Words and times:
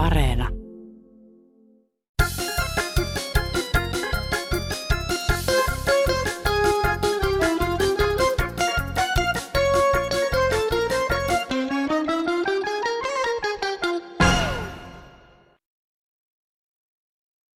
Areena. 0.00 0.48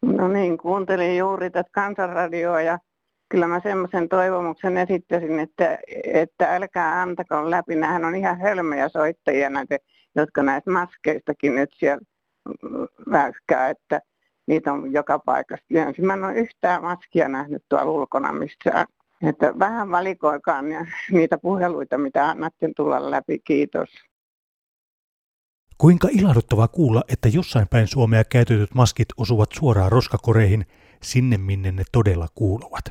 No 0.02 0.28
niin, 0.28 0.58
kuuntelin 0.58 1.16
juuri 1.18 1.50
tätä 1.50 1.70
kansanradioa 1.72 2.60
ja 2.60 2.78
kyllä 3.28 3.46
mä 3.46 3.60
semmoisen 3.60 4.08
toivomuksen 4.08 4.76
esittäisin, 4.76 5.38
että, 5.38 5.78
että 6.04 6.54
älkää 6.54 7.02
antako 7.02 7.50
läpi. 7.50 7.74
Nämähän 7.74 8.04
on 8.04 8.14
ihan 8.14 8.40
hölmöjä 8.40 8.88
soittajia 8.88 9.50
näitä, 9.50 9.76
jotka 10.16 10.42
näistä 10.42 10.70
maskeistakin 10.70 11.54
nyt 11.54 11.70
siellä 11.76 12.13
väykkää, 13.10 13.68
että 13.68 14.00
niitä 14.46 14.72
on 14.72 14.92
joka 14.92 15.18
paikassa. 15.18 15.64
Mä 16.02 16.12
en 16.12 16.24
ole 16.24 16.34
yhtään 16.34 16.82
maskia 16.82 17.28
nähnyt 17.28 17.64
tuolla 17.68 17.90
ulkona 17.90 18.32
missään. 18.32 18.86
Että 19.22 19.58
vähän 19.58 19.90
valikoikaa 19.90 20.62
niitä 21.12 21.38
puheluita, 21.38 21.98
mitä 21.98 22.28
annatte 22.28 22.70
tulla 22.76 23.10
läpi. 23.10 23.38
Kiitos. 23.38 23.90
Kuinka 25.78 26.08
ilahduttavaa 26.12 26.68
kuulla, 26.68 27.02
että 27.08 27.28
jossain 27.28 27.68
päin 27.68 27.88
Suomea 27.88 28.24
käytetyt 28.24 28.74
maskit 28.74 29.08
osuvat 29.16 29.50
suoraan 29.52 29.92
roskakoreihin 29.92 30.66
sinne, 31.02 31.38
minne 31.38 31.72
ne 31.72 31.82
todella 31.92 32.28
kuuluvat. 32.34 32.84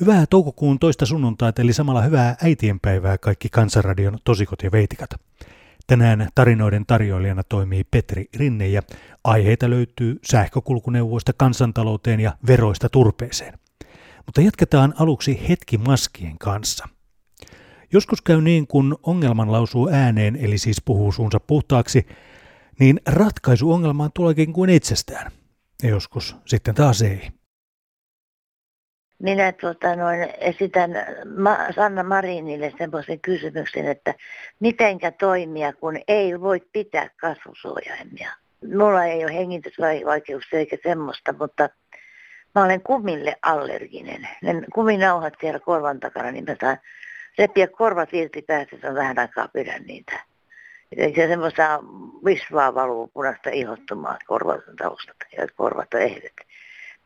Hyvää 0.00 0.26
toukokuun 0.30 0.78
toista 0.78 1.06
sunnuntaita, 1.06 1.62
eli 1.62 1.72
samalla 1.72 2.02
hyvää 2.02 2.36
äitienpäivää 2.44 3.18
kaikki 3.18 3.48
Kansanradion 3.48 4.18
tosikot 4.24 4.62
ja 4.62 4.72
veitikat. 4.72 5.10
Tänään 5.86 6.28
tarinoiden 6.34 6.86
tarjoilijana 6.86 7.42
toimii 7.42 7.84
Petri 7.84 8.26
Rinne 8.36 8.68
ja 8.68 8.82
aiheita 9.24 9.70
löytyy 9.70 10.18
sähkökulkuneuvoista 10.30 11.32
kansantalouteen 11.36 12.20
ja 12.20 12.36
veroista 12.46 12.88
turpeeseen. 12.88 13.58
Mutta 14.26 14.40
jatketaan 14.40 14.94
aluksi 14.98 15.48
hetki 15.48 15.78
maskien 15.78 16.38
kanssa. 16.38 16.88
Joskus 17.92 18.22
käy 18.22 18.40
niin, 18.40 18.66
kun 18.66 18.98
ongelman 19.02 19.52
lausuu 19.52 19.88
ääneen, 19.92 20.36
eli 20.36 20.58
siis 20.58 20.82
puhuu 20.84 21.12
suunsa 21.12 21.40
puhtaaksi, 21.40 22.06
niin 22.80 23.00
ratkaisu 23.06 23.72
ongelmaan 23.72 24.10
tuleekin 24.14 24.52
kuin 24.52 24.70
itsestään. 24.70 25.32
Ja 25.82 25.88
joskus 25.88 26.36
sitten 26.46 26.74
taas 26.74 27.02
ei. 27.02 27.30
Minä 29.18 29.52
tuota, 29.52 29.96
noin, 29.96 30.28
esitän 30.38 30.90
Ma- 31.36 31.72
Sanna 31.74 32.02
Marinille 32.02 32.72
semmoisen 32.78 33.20
kysymyksen, 33.20 33.86
että 33.86 34.14
mitenkä 34.60 35.10
toimia, 35.10 35.72
kun 35.72 35.98
ei 36.08 36.40
voi 36.40 36.60
pitää 36.72 37.10
kasvusuojaimia. 37.20 38.30
Mulla 38.76 39.04
ei 39.04 39.24
ole 39.24 39.34
hengitysvaikeuksia 39.34 40.58
eikä 40.58 40.76
semmoista, 40.82 41.34
mutta 41.38 41.68
mä 42.54 42.64
olen 42.64 42.82
kumille 42.82 43.36
allerginen. 43.42 44.28
Ne 44.42 44.62
kuminauhat 44.74 45.34
siellä 45.40 45.60
korvan 45.60 46.00
takana, 46.00 46.30
niin 46.30 46.44
mä 46.44 46.56
saan 46.60 46.78
repiä 47.38 47.66
korvat 47.66 48.14
irti 48.14 48.42
päästä, 48.42 48.88
on 48.88 48.94
vähän 48.94 49.18
aikaa 49.18 49.48
pidän 49.48 49.82
niitä. 49.82 50.24
Se 50.96 51.28
semmoista 51.28 51.80
visvaa 52.24 52.74
valuu 52.74 53.08
punaista 53.08 53.50
ihottumaa 53.50 54.18
korvat 54.26 54.60
taustalta 54.78 55.26
ja 55.36 55.46
korvat 55.56 55.94
ehdet 55.94 56.32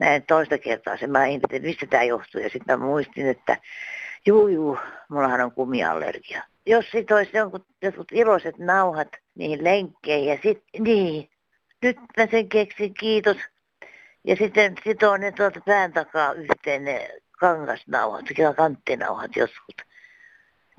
näin 0.00 0.22
toista 0.26 0.58
kertaa 0.58 0.96
sen. 0.96 1.10
Mä 1.10 1.26
ihmettelin, 1.26 1.62
mistä 1.62 1.86
tämä 1.86 2.02
johtuu. 2.02 2.40
Ja 2.40 2.48
sitten 2.50 2.80
mä 2.80 2.86
muistin, 2.86 3.26
että 3.26 3.56
juu, 4.26 4.48
juu, 4.48 4.78
mullahan 5.08 5.40
on 5.40 5.52
kumiallergia. 5.52 6.42
Jos 6.66 6.90
sit 6.90 7.10
olisi 7.10 7.36
jonkun, 7.36 7.64
jotkut 7.82 8.12
iloiset 8.12 8.58
nauhat 8.58 9.08
niihin 9.34 9.64
lenkkeihin 9.64 10.28
ja 10.28 10.38
sitten, 10.42 10.82
niin, 10.82 11.30
nyt 11.82 11.96
mä 12.16 12.26
sen 12.30 12.48
keksin, 12.48 12.94
kiitos. 12.94 13.36
Ja 14.24 14.36
sitten 14.36 14.74
sitoo 14.84 15.16
ne 15.16 15.32
tuolta 15.32 15.60
pään 15.66 15.92
takaa 15.92 16.32
yhteen 16.32 16.84
ne 16.84 17.08
kangasnauhat, 17.40 18.24
kanttinauhat 18.56 19.36
joskus. 19.36 19.74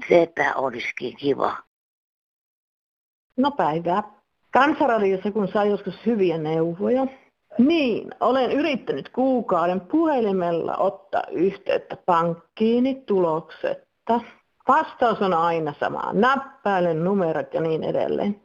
Sepä 0.09 0.53
olisikin 0.55 1.17
kiva. 1.17 1.57
No 3.37 3.51
päivää. 3.51 4.03
Kansanradiossa 4.51 5.31
kun 5.31 5.47
saa 5.47 5.65
joskus 5.65 6.05
hyviä 6.05 6.37
neuvoja, 6.37 7.07
niin, 7.57 8.09
olen 8.19 8.51
yrittänyt 8.51 9.09
kuukauden 9.09 9.81
puhelimella 9.81 10.77
ottaa 10.77 11.23
yhteyttä 11.31 11.97
pankkiini 12.05 12.95
tuloksetta. 13.05 14.21
Vastaus 14.67 15.21
on 15.21 15.33
aina 15.33 15.73
sama. 15.79 16.13
Näppäilen 16.13 17.03
numerot 17.03 17.53
ja 17.53 17.61
niin 17.61 17.83
edelleen. 17.83 18.41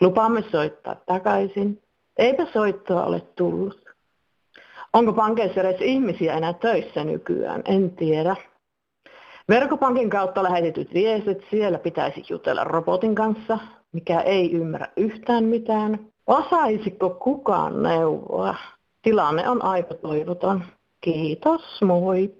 Lupaamme 0.00 0.44
soittaa 0.52 0.96
takaisin. 1.06 1.82
Eipä 2.16 2.46
soittoa 2.52 3.04
ole 3.04 3.20
tullut. 3.20 3.90
Onko 4.92 5.12
pankeissa 5.12 5.60
edes 5.60 5.80
ihmisiä 5.80 6.34
enää 6.34 6.52
töissä 6.52 7.04
nykyään? 7.04 7.62
En 7.64 7.90
tiedä. 7.90 8.36
Verkkopankin 9.48 10.10
kautta 10.10 10.42
lähetetyt 10.42 10.94
viestit, 10.94 11.44
siellä 11.50 11.78
pitäisi 11.78 12.24
jutella 12.28 12.64
robotin 12.64 13.14
kanssa, 13.14 13.58
mikä 13.92 14.20
ei 14.20 14.52
ymmärrä 14.52 14.86
yhtään 14.96 15.44
mitään. 15.44 16.06
Osaisiko 16.30 17.10
kukaan 17.10 17.82
neuvoa? 17.82 18.54
Tilanne 19.02 19.48
on 19.48 19.64
aika 19.64 19.94
toivoton. 19.94 20.64
Kiitos, 21.00 21.82
moi. 21.82 22.34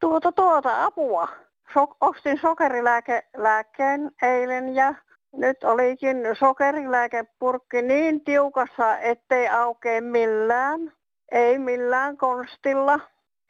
Tuota, 0.00 0.32
tuota, 0.32 0.84
apua. 0.84 1.28
So- 1.74 1.96
ostin 2.00 2.38
sokerilääkkeen 2.40 4.10
eilen 4.22 4.74
ja 4.74 4.94
nyt 5.32 5.64
olikin 5.64 6.16
sokerilääkepurkki 6.38 7.82
niin 7.82 8.24
tiukassa, 8.24 8.98
ettei 8.98 9.48
aukea 9.48 10.02
millään. 10.02 10.92
Ei 11.32 11.58
millään 11.58 12.16
konstilla. 12.16 13.00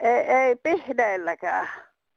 Ei, 0.00 0.20
ei 0.20 0.56
pihdeilläkään. 0.56 1.68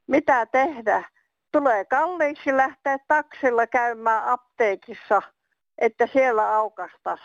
Mitä 0.08 0.46
tehdä? 0.46 1.04
Tulee 1.52 1.86
kalliiksi 1.86 2.58
lähteä 2.58 2.98
taksilla 3.08 3.68
käymään 3.68 4.26
apteekissa– 4.26 5.22
että 5.78 6.08
siellä 6.14 6.56
aukastas 6.56 7.20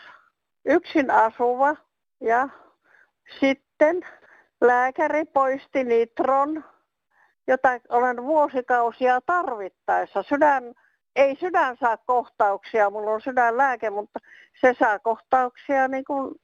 yksin 0.64 1.10
asuva 1.10 1.76
ja 2.20 2.48
sitten 3.40 4.06
lääkäri 4.60 5.24
poisti 5.24 5.84
nitron, 5.84 6.64
jota 7.46 7.68
olen 7.88 8.22
vuosikausia 8.22 9.20
tarvittaessa. 9.20 10.22
Sydän, 10.22 10.74
ei 11.16 11.36
sydän 11.36 11.76
saa 11.76 11.96
kohtauksia, 11.96 12.90
mulla 12.90 13.10
on 13.10 13.20
sydänlääke, 13.20 13.90
mutta 13.90 14.18
se 14.60 14.74
saa 14.78 14.98
kohtauksia 14.98 15.88
niin 15.88 16.04
kuin 16.04 16.34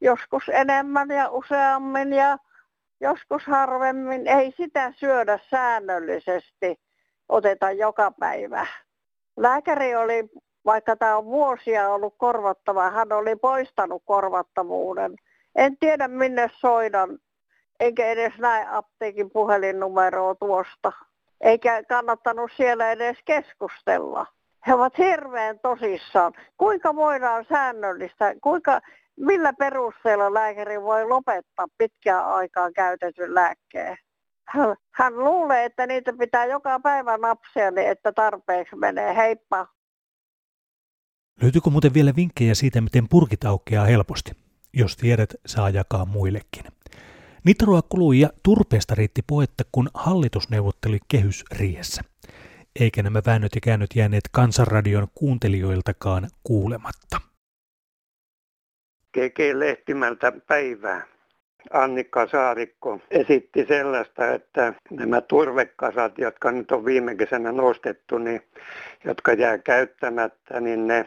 joskus 0.00 0.42
enemmän 0.48 1.08
ja 1.08 1.28
useammin 1.30 2.12
ja 2.12 2.38
joskus 3.00 3.46
harvemmin. 3.46 4.26
Ei 4.26 4.54
sitä 4.56 4.92
syödä 4.96 5.38
säännöllisesti, 5.50 6.80
oteta 7.28 7.70
joka 7.70 8.10
päivä. 8.10 8.66
Lääkäri 9.36 9.96
oli 9.96 10.30
vaikka 10.66 10.96
tämä 10.96 11.16
on 11.16 11.24
vuosia 11.24 11.90
ollut 11.90 12.14
korvattava, 12.16 12.90
hän 12.90 13.12
oli 13.12 13.36
poistanut 13.36 14.02
korvattavuuden. 14.06 15.16
En 15.56 15.76
tiedä 15.76 16.08
minne 16.08 16.50
soidan, 16.60 17.18
enkä 17.80 18.06
edes 18.06 18.32
näe 18.38 18.66
apteekin 18.70 19.30
puhelinnumeroa 19.30 20.34
tuosta. 20.34 20.92
Eikä 21.40 21.82
kannattanut 21.88 22.50
siellä 22.56 22.90
edes 22.90 23.16
keskustella. 23.24 24.26
He 24.66 24.74
ovat 24.74 24.98
hirveän 24.98 25.58
tosissaan. 25.58 26.32
Kuinka 26.56 26.96
voidaan 26.96 27.44
säännöllistä, 27.48 28.34
kuinka, 28.42 28.80
millä 29.16 29.52
perusteella 29.52 30.34
lääkäri 30.34 30.82
voi 30.82 31.04
lopettaa 31.04 31.66
pitkään 31.78 32.26
aikaan 32.26 32.72
käytetyn 32.72 33.34
lääkkeen? 33.34 33.96
Hän, 34.44 34.76
hän 34.90 35.18
luulee, 35.18 35.64
että 35.64 35.86
niitä 35.86 36.12
pitää 36.18 36.44
joka 36.44 36.80
päivä 36.80 37.18
napsia, 37.18 37.70
niin 37.70 37.88
että 37.88 38.12
tarpeeksi 38.12 38.76
menee. 38.76 39.16
Heippa! 39.16 39.73
Löytyykö 41.42 41.70
muuten 41.70 41.94
vielä 41.94 42.12
vinkkejä 42.16 42.54
siitä, 42.54 42.80
miten 42.80 43.08
purkit 43.08 43.44
aukeaa 43.44 43.84
helposti? 43.84 44.32
Jos 44.72 44.96
tiedät, 44.96 45.34
saa 45.46 45.70
jakaa 45.70 46.04
muillekin. 46.04 46.64
Nitroa 47.44 47.82
kului 47.82 48.20
ja 48.20 48.28
turpeesta 48.42 48.94
riitti 48.94 49.22
poetta, 49.26 49.64
kun 49.72 49.88
hallitus 49.94 50.50
neuvotteli 50.50 50.98
kehysriessä. 51.08 52.02
Eikä 52.80 53.02
nämä 53.02 53.22
väännöt 53.26 53.54
ja 53.54 53.60
käännöt 53.60 53.90
jääneet 53.94 54.24
kansanradion 54.32 55.08
kuuntelijoiltakaan 55.14 56.28
kuulematta. 56.44 57.20
GG 59.12 59.38
Lehtimältä 59.54 60.32
päivää. 60.46 61.06
Annikka 61.72 62.26
Saarikko 62.26 63.00
esitti 63.10 63.64
sellaista, 63.68 64.34
että 64.34 64.74
nämä 64.90 65.20
turvekasat, 65.20 66.18
jotka 66.18 66.52
nyt 66.52 66.72
on 66.72 66.84
viime 66.84 67.14
kesänä 67.14 67.52
nostettu, 67.52 68.18
niin, 68.18 68.42
jotka 69.04 69.32
jää 69.32 69.58
käyttämättä, 69.58 70.60
niin 70.60 70.86
ne 70.86 71.06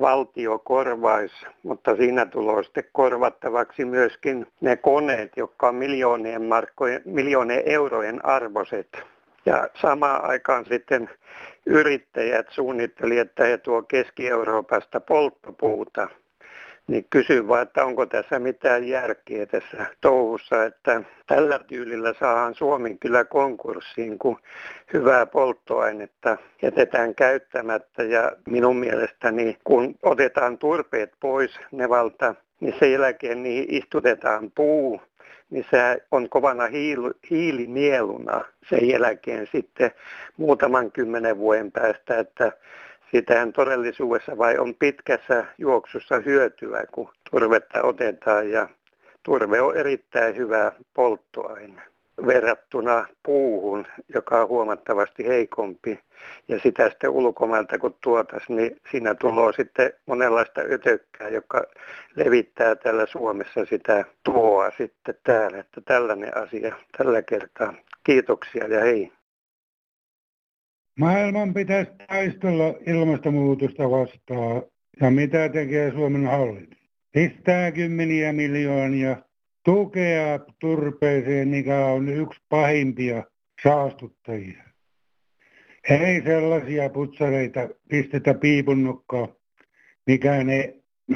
valtio 0.00 0.58
korvaisi, 0.58 1.46
mutta 1.62 1.96
siinä 1.96 2.26
tulee 2.26 2.62
sitten 2.62 2.84
korvattavaksi 2.92 3.84
myöskin 3.84 4.46
ne 4.60 4.76
koneet, 4.76 5.32
jotka 5.36 5.68
on 5.68 5.74
miljoonien, 5.74 6.42
markkojen, 6.42 7.02
miljoonien 7.04 7.62
eurojen 7.66 8.24
arvoiset. 8.24 8.98
Ja 9.46 9.68
samaan 9.80 10.24
aikaan 10.24 10.64
sitten 10.66 11.10
yrittäjät 11.66 12.46
suunnitteli, 12.50 13.18
että 13.18 13.44
he 13.44 13.58
tuo 13.58 13.82
Keski-Euroopasta 13.82 15.00
polttopuuta– 15.00 16.08
niin 16.86 17.06
kysyn 17.10 17.48
vaan, 17.48 17.62
että 17.62 17.84
onko 17.84 18.06
tässä 18.06 18.38
mitään 18.38 18.88
järkeä 18.88 19.46
tässä 19.46 19.86
touhussa, 20.00 20.64
että 20.64 21.02
tällä 21.26 21.58
tyylillä 21.58 22.14
saadaan 22.20 22.54
Suomen 22.54 22.98
kyllä 22.98 23.24
konkurssiin, 23.24 24.18
kun 24.18 24.38
hyvää 24.92 25.26
polttoainetta 25.26 26.36
jätetään 26.62 27.14
käyttämättä. 27.14 28.02
Ja 28.02 28.32
minun 28.46 28.76
mielestäni, 28.76 29.56
kun 29.64 29.94
otetaan 30.02 30.58
turpeet 30.58 31.12
pois 31.20 31.60
nevalta, 31.72 32.34
niin 32.60 32.74
sen 32.78 32.92
jälkeen 32.92 33.42
niihin 33.42 33.66
istutetaan 33.68 34.50
puu, 34.54 35.00
niin 35.50 35.66
se 35.70 36.02
on 36.10 36.28
kovana 36.28 36.64
hiilinieluna 37.30 38.44
sen 38.68 38.88
jälkeen 38.88 39.48
sitten 39.52 39.90
muutaman 40.36 40.92
kymmenen 40.92 41.38
vuoden 41.38 41.72
päästä, 41.72 42.18
että 42.18 42.52
siitähän 43.14 43.52
todellisuudessa 43.52 44.38
vai 44.38 44.58
on 44.58 44.74
pitkässä 44.74 45.44
juoksussa 45.58 46.18
hyötyä, 46.18 46.84
kun 46.92 47.08
turvetta 47.30 47.82
otetaan 47.82 48.50
ja 48.50 48.68
turve 49.22 49.60
on 49.60 49.76
erittäin 49.76 50.36
hyvä 50.36 50.72
polttoaine 50.94 51.82
verrattuna 52.26 53.06
puuhun, 53.22 53.86
joka 54.14 54.42
on 54.42 54.48
huomattavasti 54.48 55.26
heikompi. 55.26 56.00
Ja 56.48 56.58
sitä 56.58 56.90
sitten 56.90 57.10
ulkomailta 57.10 57.78
kun 57.78 57.96
tuotaisiin, 58.00 58.56
niin 58.56 58.80
siinä 58.90 59.14
tulee 59.14 59.52
sitten 59.52 59.92
monenlaista 60.06 60.60
ötökkää, 60.60 61.28
joka 61.28 61.62
levittää 62.16 62.76
täällä 62.76 63.06
Suomessa 63.06 63.64
sitä 63.64 64.04
tuoa 64.22 64.70
sitten 64.70 65.14
täällä. 65.24 65.58
Että 65.58 65.80
tällainen 65.80 66.36
asia 66.36 66.76
tällä 66.98 67.22
kertaa. 67.22 67.74
Kiitoksia 68.04 68.66
ja 68.66 68.80
hei. 68.80 69.12
Maailman 70.98 71.54
pitäisi 71.54 71.90
taistella 72.08 72.74
ilmastonmuutosta 72.86 73.90
vastaan. 73.90 74.62
Ja 75.00 75.10
mitä 75.10 75.48
tekee 75.48 75.90
Suomen 75.90 76.26
hallitus? 76.26 76.78
Pistää 77.12 77.72
kymmeniä 77.72 78.32
miljoonia 78.32 79.16
tukea 79.64 80.38
turpeeseen, 80.60 81.48
mikä 81.48 81.86
on 81.86 82.08
yksi 82.08 82.40
pahimpia 82.48 83.24
saastuttajia. 83.62 84.64
Ei 85.90 86.22
sellaisia 86.22 86.88
putsareita 86.88 87.68
pistetä 87.88 88.34
piipunnukkaan, 88.34 89.28
mikä 90.06 90.44
ne 90.44 90.74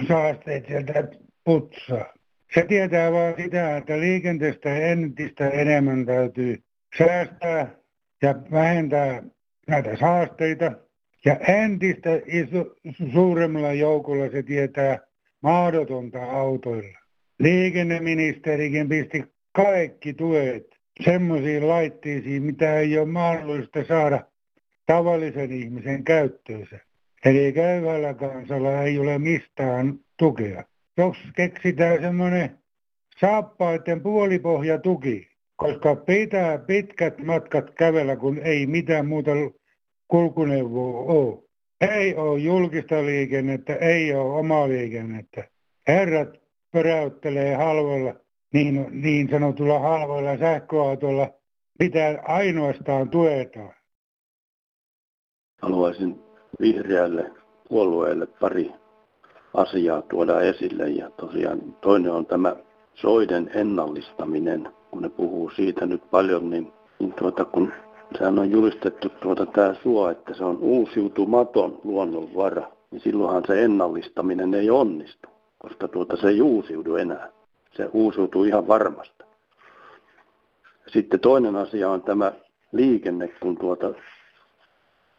saasteet 0.09 0.67
sieltä 0.67 1.09
putsaa. 1.45 2.15
Se 2.55 2.63
tietää 2.69 3.13
vaan 3.13 3.35
sitä, 3.37 3.77
että 3.77 4.01
liikenteestä 4.01 4.77
entistä 4.77 5.49
enemmän 5.49 6.07
täytyy 6.07 6.63
säästää 6.99 7.71
ja 8.23 8.35
vähentää 8.51 9.23
näitä 9.69 9.97
saasteita. 9.97 10.73
Ja 11.25 11.37
entistä 11.37 12.11
iso, 12.27 12.75
suuremmalla 13.13 13.73
joukolla 13.73 14.31
se 14.31 14.43
tietää 14.43 14.99
mahdotonta 15.43 16.25
autoilla. 16.25 16.99
Liikenneministerikin 17.39 18.89
pisti 18.89 19.25
kaikki 19.53 20.15
tuet 20.15 20.79
semmoisiin 21.05 21.69
laitteisiin, 21.69 22.43
mitä 22.43 22.79
ei 22.79 22.99
ole 22.99 23.07
mahdollista 23.07 23.85
saada 23.85 24.25
tavallisen 24.87 25.53
ihmisen 25.53 26.05
käyttöönsä. 26.05 26.79
Eli 27.25 27.53
käyvällä 27.53 28.15
kansalla 28.15 28.83
ei 28.83 28.99
ole 28.99 29.19
mistään 29.19 29.99
tukea. 30.17 30.65
Jos 30.97 31.17
keksitään 31.37 32.01
semmoinen 32.01 32.59
saappaiden 33.21 34.01
puolipohjatuki, 34.01 35.29
koska 35.57 35.97
pitää 35.97 36.59
pitkät 36.59 37.19
matkat 37.19 37.71
kävellä, 37.71 38.17
kun 38.17 38.39
ei 38.39 38.67
mitään 38.67 39.07
muuta 39.07 39.31
kulkuneuvoa 40.09 41.13
ole. 41.13 41.43
Ei 41.81 42.15
ole 42.15 42.39
julkista 42.39 43.03
liikennettä, 43.07 43.75
ei 43.75 44.15
ole 44.15 44.39
omaa 44.39 44.69
liikennettä. 44.69 45.45
Herrat 45.89 46.29
pöräyttelee 46.73 47.55
halvoilla, 47.55 48.15
niin, 48.53 48.87
niin 48.91 49.29
sanotulla 49.31 49.79
halvoilla 49.79 50.39
sähköautolla, 50.39 51.31
pitää 51.79 52.23
ainoastaan 52.23 53.11
tuetaan. 53.11 53.75
Haluaisin 55.63 56.21
vihreälle 56.61 57.31
puolueelle 57.69 58.27
pari 58.27 58.73
asiaa 59.55 60.03
tuoda 60.03 60.41
esille. 60.41 60.89
Ja 60.89 61.11
tosiaan 61.11 61.61
toinen 61.81 62.13
on 62.13 62.27
tämä 62.27 62.57
soiden 62.95 63.51
ennallistaminen. 63.55 64.69
Kun 64.91 65.03
ne 65.03 65.09
puhuu 65.09 65.51
siitä 65.51 65.87
nyt 65.87 66.11
paljon, 66.11 66.51
niin, 66.51 66.73
niin 66.99 67.13
tuota, 67.13 67.45
kun 67.45 67.73
Sehän 68.19 68.39
on 68.39 68.51
julistettu 68.51 69.09
tuota 69.09 69.47
tämä 69.47 69.75
suo, 69.83 70.11
että 70.11 70.35
se 70.35 70.45
on 70.45 70.59
uusiutumaton 70.61 71.81
luonnonvara, 71.85 72.63
niin 72.91 73.01
silloinhan 73.01 73.43
se 73.47 73.65
ennallistaminen 73.65 74.55
ei 74.55 74.71
onnistu, 74.71 75.29
koska 75.59 75.89
tuota 75.89 76.17
se 76.17 76.29
ei 76.29 76.41
uusiudu 76.41 76.97
enää. 76.97 77.29
Se 77.77 77.91
uusiutuu 77.93 78.45
ihan 78.45 78.69
varmasti. 78.69 79.25
Sitten 80.87 81.21
toinen 81.21 81.57
asia 81.57 81.91
on 81.91 82.03
tämä 82.03 82.33
liikenne, 82.73 83.29
kun 83.29 83.57
tuota, 83.57 83.95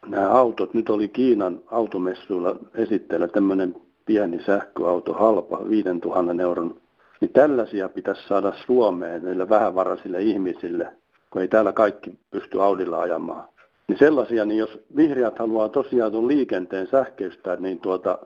nämä 0.07 0.29
autot, 0.29 0.73
nyt 0.73 0.89
oli 0.89 1.07
Kiinan 1.07 1.61
automessuilla 1.71 2.55
esitteellä 2.75 3.27
tämmöinen 3.27 3.75
pieni 4.05 4.43
sähköauto, 4.43 5.13
halpa, 5.13 5.69
5000 5.69 6.41
euron, 6.41 6.81
niin 7.21 7.31
tällaisia 7.33 7.89
pitäisi 7.89 8.27
saada 8.27 8.53
Suomeen 8.65 9.23
niille 9.23 9.49
vähävaraisille 9.49 10.21
ihmisille, 10.21 10.98
kun 11.29 11.41
ei 11.41 11.47
täällä 11.47 11.73
kaikki 11.73 12.19
pysty 12.31 12.61
Audilla 12.61 12.99
ajamaan. 12.99 13.49
Niin 13.87 13.99
sellaisia, 13.99 14.45
niin 14.45 14.57
jos 14.57 14.79
vihreät 14.95 15.39
haluaa 15.39 15.69
tosiaan 15.69 16.11
tuon 16.11 16.27
liikenteen 16.27 16.87
sähköistää, 16.91 17.55
niin, 17.55 17.79
tuota, 17.79 18.19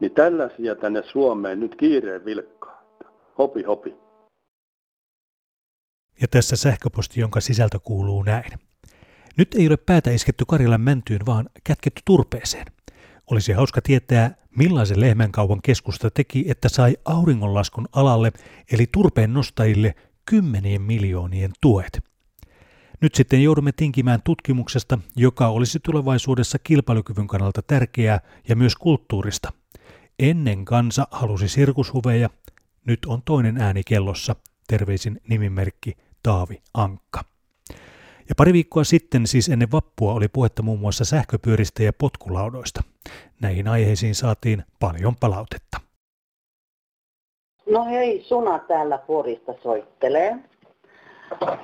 niin 0.00 0.12
tällaisia 0.12 0.74
tänne 0.74 1.02
Suomeen 1.12 1.60
nyt 1.60 1.74
kiireen 1.74 2.24
vilkkaa. 2.24 2.82
Hopi 3.38 3.62
hopi. 3.62 3.96
Ja 6.20 6.28
tässä 6.30 6.56
sähköposti, 6.56 7.20
jonka 7.20 7.40
sisältö 7.40 7.78
kuuluu 7.78 8.22
näin. 8.22 8.52
Nyt 9.36 9.54
ei 9.54 9.66
ole 9.66 9.76
päätä 9.76 10.10
isketty 10.10 10.44
Karjalan 10.48 10.80
mäntyyn, 10.80 11.26
vaan 11.26 11.48
kätketty 11.64 12.02
turpeeseen. 12.04 12.66
Olisi 13.30 13.52
hauska 13.52 13.80
tietää, 13.80 14.34
millaisen 14.58 15.00
lehmänkaupan 15.00 15.62
keskusta 15.62 16.10
teki, 16.10 16.44
että 16.48 16.68
sai 16.68 16.96
auringonlaskun 17.04 17.88
alalle, 17.92 18.32
eli 18.72 18.86
turpeen 18.92 19.32
nostajille, 19.32 19.94
kymmenien 20.24 20.82
miljoonien 20.82 21.50
tuet. 21.60 22.00
Nyt 23.00 23.14
sitten 23.14 23.42
joudumme 23.42 23.72
tinkimään 23.72 24.22
tutkimuksesta, 24.24 24.98
joka 25.16 25.48
olisi 25.48 25.80
tulevaisuudessa 25.80 26.58
kilpailukyvyn 26.58 27.26
kannalta 27.26 27.62
tärkeää 27.62 28.20
ja 28.48 28.56
myös 28.56 28.76
kulttuurista. 28.76 29.52
Ennen 30.18 30.64
kansa 30.64 31.06
halusi 31.10 31.48
sirkushuveja, 31.48 32.30
nyt 32.86 32.98
on 33.06 33.22
toinen 33.24 33.60
ääni 33.60 33.82
kellossa, 33.86 34.36
terveisin 34.68 35.20
nimimerkki 35.28 35.96
Taavi 36.22 36.62
Ankka. 36.74 37.20
Ja 38.28 38.34
pari 38.36 38.52
viikkoa 38.52 38.84
sitten, 38.84 39.26
siis 39.26 39.48
ennen 39.48 39.72
vappua, 39.72 40.12
oli 40.12 40.28
puhetta 40.28 40.62
muun 40.62 40.80
muassa 40.80 41.04
sähköpyöristä 41.04 41.82
ja 41.82 41.92
potkulaudoista. 41.92 42.82
Näihin 43.40 43.68
aiheisiin 43.68 44.14
saatiin 44.14 44.64
paljon 44.80 45.16
palautetta. 45.20 45.80
No 47.70 47.84
hei, 47.84 48.24
Suna 48.28 48.58
täällä 48.58 48.98
Porista 48.98 49.52
soittelee. 49.62 50.38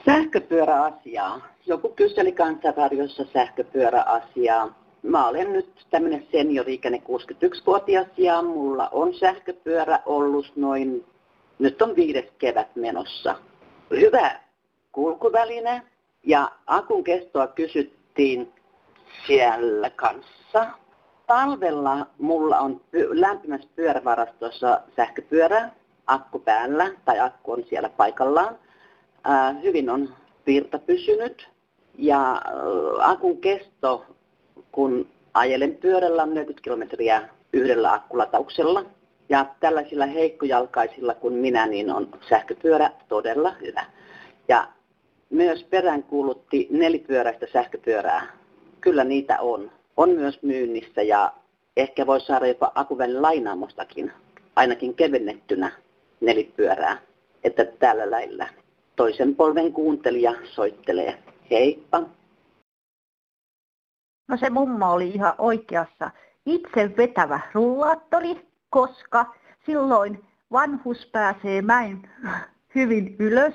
Sähköpyöräasiaa. 0.05 1.41
Joku 1.67 1.89
kyseli 1.89 2.33
kansanradiossa 2.33 3.25
sähköpyöräasiaa. 3.33 4.75
Mä 5.03 5.29
olen 5.29 5.53
nyt 5.53 5.87
tämmöinen 5.91 6.27
senioriikäinen 6.33 7.03
61-vuotias 7.03 8.07
ja 8.17 8.43
mulla 8.43 8.89
on 8.93 9.15
sähköpyörä 9.15 9.99
ollut 10.07 10.53
noin, 10.57 11.05
nyt 11.59 11.83
on 11.83 11.97
viides 11.97 12.25
kevät 12.39 12.77
menossa. 12.77 13.35
Hyvä 13.91 14.41
kulkuväline 14.93 15.83
ja 16.23 16.53
akun 16.67 17.05
kestoa 17.05 17.47
kysyttiin 17.47 18.53
siellä 19.27 19.91
kanssa. 19.91 20.67
Talvella 21.27 22.07
mulla 22.19 22.59
on 22.59 22.81
lämpimässä 23.13 23.69
pyörävarastossa 23.77 24.81
sähköpyörä, 24.97 25.71
akku 26.07 26.39
päällä 26.39 26.91
tai 27.05 27.21
akku 27.21 27.53
on 27.53 27.65
siellä 27.69 27.89
paikallaan 27.89 28.59
hyvin 29.63 29.91
on 29.91 30.15
virta 30.47 30.79
pysynyt 30.79 31.49
ja 31.99 32.43
akun 32.99 33.41
kesto, 33.41 34.07
kun 34.73 35.09
ajelen 35.35 35.77
pyörällä 35.77 36.23
on 36.23 36.35
40 36.35 36.63
kilometriä 36.63 37.29
yhdellä 37.53 37.93
akkulatauksella. 37.93 38.85
Ja 39.29 39.47
tällaisilla 39.61 40.07
heikkojalkaisilla 40.07 41.15
kuin 41.15 41.35
minä, 41.35 41.67
niin 41.67 41.91
on 41.91 42.09
sähköpyörä 42.29 42.91
todella 43.09 43.51
hyvä. 43.61 43.85
Ja 44.49 44.69
myös 45.31 45.65
perään 45.65 46.03
kuulutti 46.03 46.69
nelipyöräistä 46.71 47.47
sähköpyörää. 47.53 48.27
Kyllä 48.81 49.05
niitä 49.05 49.41
on. 49.41 49.71
On 49.97 50.11
myös 50.11 50.43
myynnissä 50.43 51.03
ja 51.03 51.33
ehkä 51.77 52.07
voi 52.07 52.21
saada 52.21 52.47
jopa 52.47 52.73
akuvälin 52.75 53.23
lainaamostakin, 53.23 54.13
ainakin 54.57 54.95
kevennettynä 54.95 55.73
nelipyörää, 56.21 56.99
että 57.45 57.65
tällä 57.65 58.11
lailla 58.11 58.47
toisen 59.03 59.37
polven 59.37 59.73
kuuntelija 59.73 60.35
soittelee. 60.45 61.23
Heippa! 61.51 62.03
No 64.29 64.37
se 64.37 64.51
mummo 64.51 64.93
oli 64.93 65.09
ihan 65.09 65.33
oikeassa. 65.39 66.11
Itse 66.47 66.97
vetävä 66.97 67.41
rullaattori, 67.53 68.47
koska 68.71 69.35
silloin 69.67 70.25
vanhus 70.53 71.07
pääsee 71.13 71.63
mäin 71.63 72.11
hyvin 72.75 73.17
ylös, 73.19 73.55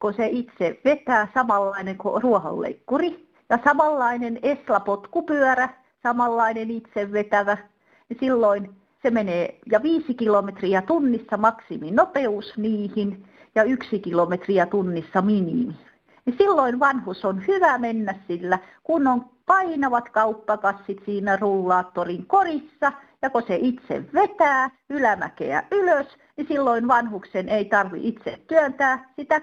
kun 0.00 0.14
se 0.14 0.26
itse 0.26 0.80
vetää 0.84 1.28
samanlainen 1.34 1.98
kuin 1.98 2.22
ruohonleikkuri. 2.22 3.28
Ja 3.50 3.58
samanlainen 3.64 4.38
Esla-potkupyörä, 4.42 5.68
samanlainen 6.02 6.70
itse 6.70 7.12
vetävä. 7.12 7.56
Ja 8.10 8.16
silloin 8.20 8.70
se 9.02 9.10
menee 9.10 9.58
ja 9.72 9.82
viisi 9.82 10.14
kilometriä 10.14 10.82
tunnissa 10.82 11.36
maksiminopeus 11.36 12.56
niihin 12.56 13.24
ja 13.58 13.64
yksi 13.64 13.98
kilometriä 13.98 14.66
tunnissa 14.66 15.22
minimi. 15.22 15.74
Ja 16.26 16.32
silloin 16.38 16.80
vanhus 16.80 17.24
on 17.24 17.46
hyvä 17.46 17.78
mennä 17.78 18.14
sillä, 18.28 18.58
kun 18.82 19.06
on 19.06 19.30
painavat 19.46 20.08
kauppakassit 20.08 21.02
siinä 21.04 21.36
rullaattorin 21.36 22.26
korissa, 22.26 22.92
ja 23.22 23.30
kun 23.30 23.42
se 23.46 23.58
itse 23.60 24.12
vetää 24.14 24.70
ylämäkeä 24.90 25.62
ylös, 25.70 26.06
niin 26.36 26.48
silloin 26.48 26.88
vanhuksen 26.88 27.48
ei 27.48 27.64
tarvi 27.64 28.08
itse 28.08 28.38
työntää 28.46 29.12
sitä 29.16 29.40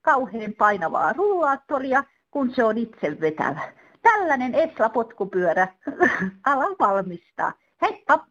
kauhean 0.00 0.52
painavaa 0.58 1.12
rullaattoria, 1.12 2.04
kun 2.30 2.54
se 2.54 2.64
on 2.64 2.78
itse 2.78 3.20
vetävä. 3.20 3.72
Tällainen 4.02 4.54
Esla-potkupyörä 4.54 5.68
ala 6.46 6.76
valmistaa. 6.78 7.52
Heippa! 7.82 8.26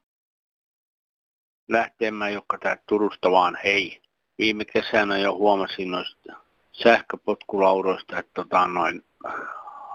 Lähtemään, 1.70 2.34
joka 2.34 2.58
täältä 2.58 2.84
Turusta 2.88 3.32
vaan 3.32 3.58
hei. 3.64 4.02
Viime 4.42 4.66
kesänä 4.66 5.18
jo 5.18 5.34
huomasin 5.34 5.92
noista 5.92 6.34
sähköpotkulaudoista, 6.72 8.20
että 8.20 8.32
tota, 8.34 8.68
noin 8.68 9.04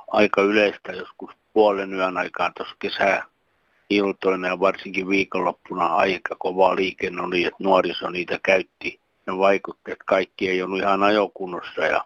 aika 0.09 0.43
yleistä 0.43 0.93
joskus 0.93 1.31
puolen 1.53 1.95
yön 1.95 2.17
aikaan 2.17 2.53
tuossa 2.57 2.77
kesää 2.79 3.25
iltoina 3.91 4.49
ja 4.49 4.61
varsinkin 4.61 5.09
viikonloppuna 5.09 5.87
aika 5.87 6.37
kova 6.39 6.77
liikenne 6.77 7.23
oli, 7.23 7.45
että 7.45 7.65
nuoriso 7.65 8.11
niitä 8.11 8.39
käytti. 8.43 9.01
Ne 9.27 9.39
vaikutti, 9.39 9.93
että 9.93 10.05
kaikki 10.07 10.49
ei 10.49 10.63
ollut 10.63 10.79
ihan 10.79 11.03
ajokunnossa 11.03 11.85
ja 11.85 12.05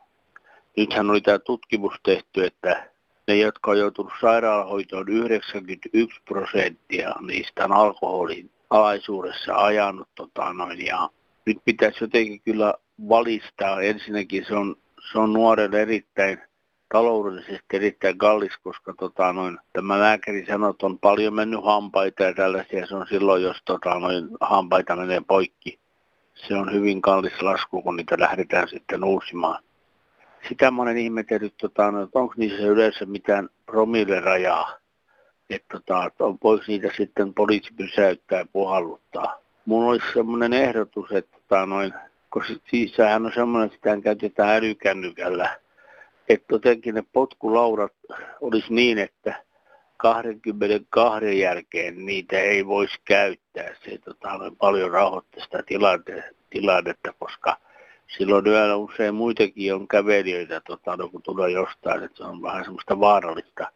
nythän 0.76 1.10
oli 1.10 1.20
tämä 1.20 1.38
tutkimus 1.38 1.94
tehty, 2.02 2.44
että 2.44 2.90
ne, 3.28 3.36
jotka 3.36 3.70
on 3.70 3.78
joutunut 3.78 4.12
sairaalahoitoon, 4.20 5.08
91 5.08 6.20
prosenttia 6.28 7.14
niistä 7.20 7.64
on 7.64 7.72
alkoholin 7.72 8.50
alaisuudessa 8.70 9.56
ajanut. 9.56 10.08
Tota 10.14 10.52
noin, 10.52 10.86
ja 10.86 11.08
nyt 11.46 11.58
pitäisi 11.64 12.04
jotenkin 12.04 12.40
kyllä 12.40 12.74
valistaa. 13.08 13.82
Ensinnäkin 13.82 14.44
se 14.44 14.54
on, 14.54 14.76
se 15.12 15.18
on 15.18 15.32
nuorelle 15.32 15.82
erittäin 15.82 16.38
taloudellisesti 16.92 17.76
erittäin 17.76 18.18
kallis, 18.18 18.58
koska 18.62 18.94
tota, 18.98 19.32
noin, 19.32 19.58
tämä 19.72 20.00
lääkäri 20.00 20.46
sanoi, 20.46 20.70
että 20.70 20.86
on 20.86 20.98
paljon 20.98 21.34
mennyt 21.34 21.64
hampaita 21.64 22.24
ja 22.24 22.34
tällaisia. 22.34 22.86
Se 22.86 22.94
on 22.94 23.06
silloin, 23.08 23.42
jos 23.42 23.56
tota, 23.64 23.98
noin, 23.98 24.28
hampaita 24.40 24.96
menee 24.96 25.20
poikki. 25.28 25.78
Se 26.34 26.56
on 26.56 26.72
hyvin 26.72 27.02
kallis 27.02 27.42
lasku, 27.42 27.82
kun 27.82 27.96
niitä 27.96 28.16
lähdetään 28.18 28.68
sitten 28.68 29.04
uusimaan. 29.04 29.62
Sitä 30.48 30.70
monen 30.70 30.98
ihmetellyt, 30.98 31.54
tota, 31.56 31.90
no, 31.90 32.02
että 32.02 32.18
onko 32.18 32.34
niissä 32.36 32.62
yleensä 32.62 33.06
mitään 33.06 33.48
promillerajaa, 33.66 34.78
että 35.50 35.78
tota, 35.78 36.10
voiko 36.44 36.64
niitä 36.66 36.90
sitten 36.96 37.34
poliisi 37.34 37.74
pysäyttää 37.76 38.38
ja 38.38 38.46
puhalluttaa. 38.52 39.39
Mulla 39.70 39.90
olisi 39.90 40.06
semmoinen 40.14 40.52
ehdotus, 40.52 41.12
että 41.12 41.36
tota, 41.36 41.66
noin, 41.66 41.94
koska 42.28 42.54
sehän 42.96 43.26
on 43.26 43.32
semmoinen, 43.34 43.66
että 43.66 43.90
sitä 43.90 44.02
käytetään 44.02 44.56
älykännykällä 44.56 45.60
että 46.30 46.54
jotenkin 46.54 46.94
ne 46.94 47.04
potkulaudat 47.12 47.92
olisi 48.40 48.74
niin, 48.74 48.98
että 48.98 49.44
22 49.96 51.40
jälkeen 51.40 52.06
niitä 52.06 52.38
ei 52.38 52.66
voisi 52.66 52.94
käyttää. 53.04 53.74
Se 53.84 53.98
tota, 53.98 54.32
on 54.32 54.56
paljon 54.56 54.90
rauhoittaa 54.90 55.44
sitä 55.44 55.62
tilannetta, 56.50 57.12
koska 57.18 57.56
silloin 58.18 58.46
yöllä 58.46 58.76
usein 58.76 59.14
muitakin 59.14 59.74
on 59.74 59.88
kävelijöitä, 59.88 60.60
tota, 60.60 60.96
no, 60.96 61.08
kun 61.08 61.22
tulee 61.22 61.50
jostain, 61.50 62.02
että 62.02 62.18
se 62.18 62.24
on 62.24 62.42
vähän 62.42 62.64
semmoista 62.64 63.00
vaarallista, 63.00 63.72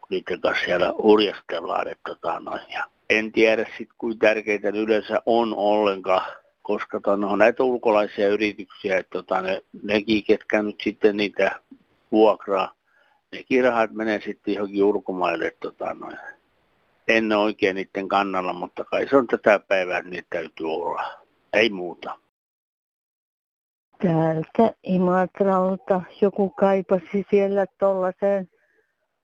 kun 0.00 0.08
niiden 0.10 0.40
kanssa 0.40 0.64
siellä 0.64 0.92
urjastellaan. 0.92 1.88
Että, 1.88 2.02
tota, 2.14 2.40
no, 2.40 2.58
ja 2.72 2.84
en 3.10 3.32
tiedä 3.32 3.64
sitten, 3.64 3.96
kuinka 3.98 4.26
tärkeitä 4.26 4.72
ne 4.72 4.78
yleensä 4.78 5.22
on 5.26 5.54
ollenkaan, 5.56 6.32
koska 6.62 7.00
tota, 7.00 7.26
on 7.26 7.38
näitä 7.38 7.62
ulkolaisia 7.62 8.28
yrityksiä, 8.28 8.98
että 8.98 9.10
tota, 9.10 9.42
ne, 9.42 9.62
nekin, 9.82 10.24
ketkä 10.24 10.62
nyt 10.62 10.80
sitten 10.82 11.16
niitä 11.16 11.60
vuokraa. 12.12 12.74
Nekin 13.32 13.64
rahat 13.64 13.90
menee 13.90 14.20
sitten 14.20 14.54
johonkin 14.54 14.84
ulkomaille. 14.84 15.56
Tota, 15.60 15.94
noin. 15.94 16.18
En 17.08 17.32
ole 17.32 17.44
oikein 17.44 17.76
niiden 17.76 18.08
kannalla, 18.08 18.52
mutta 18.52 18.84
kai 18.84 19.08
se 19.08 19.16
on 19.16 19.26
tätä 19.26 19.58
päivää, 19.58 19.98
että 19.98 20.10
niitä 20.10 20.26
täytyy 20.30 20.72
olla. 20.72 21.02
Ei 21.52 21.70
muuta. 21.70 22.18
Täältä 24.02 24.74
Imatralta 24.82 26.02
joku 26.20 26.50
kaipasi 26.50 27.26
siellä 27.30 27.66
tuollaiseen 27.78 28.48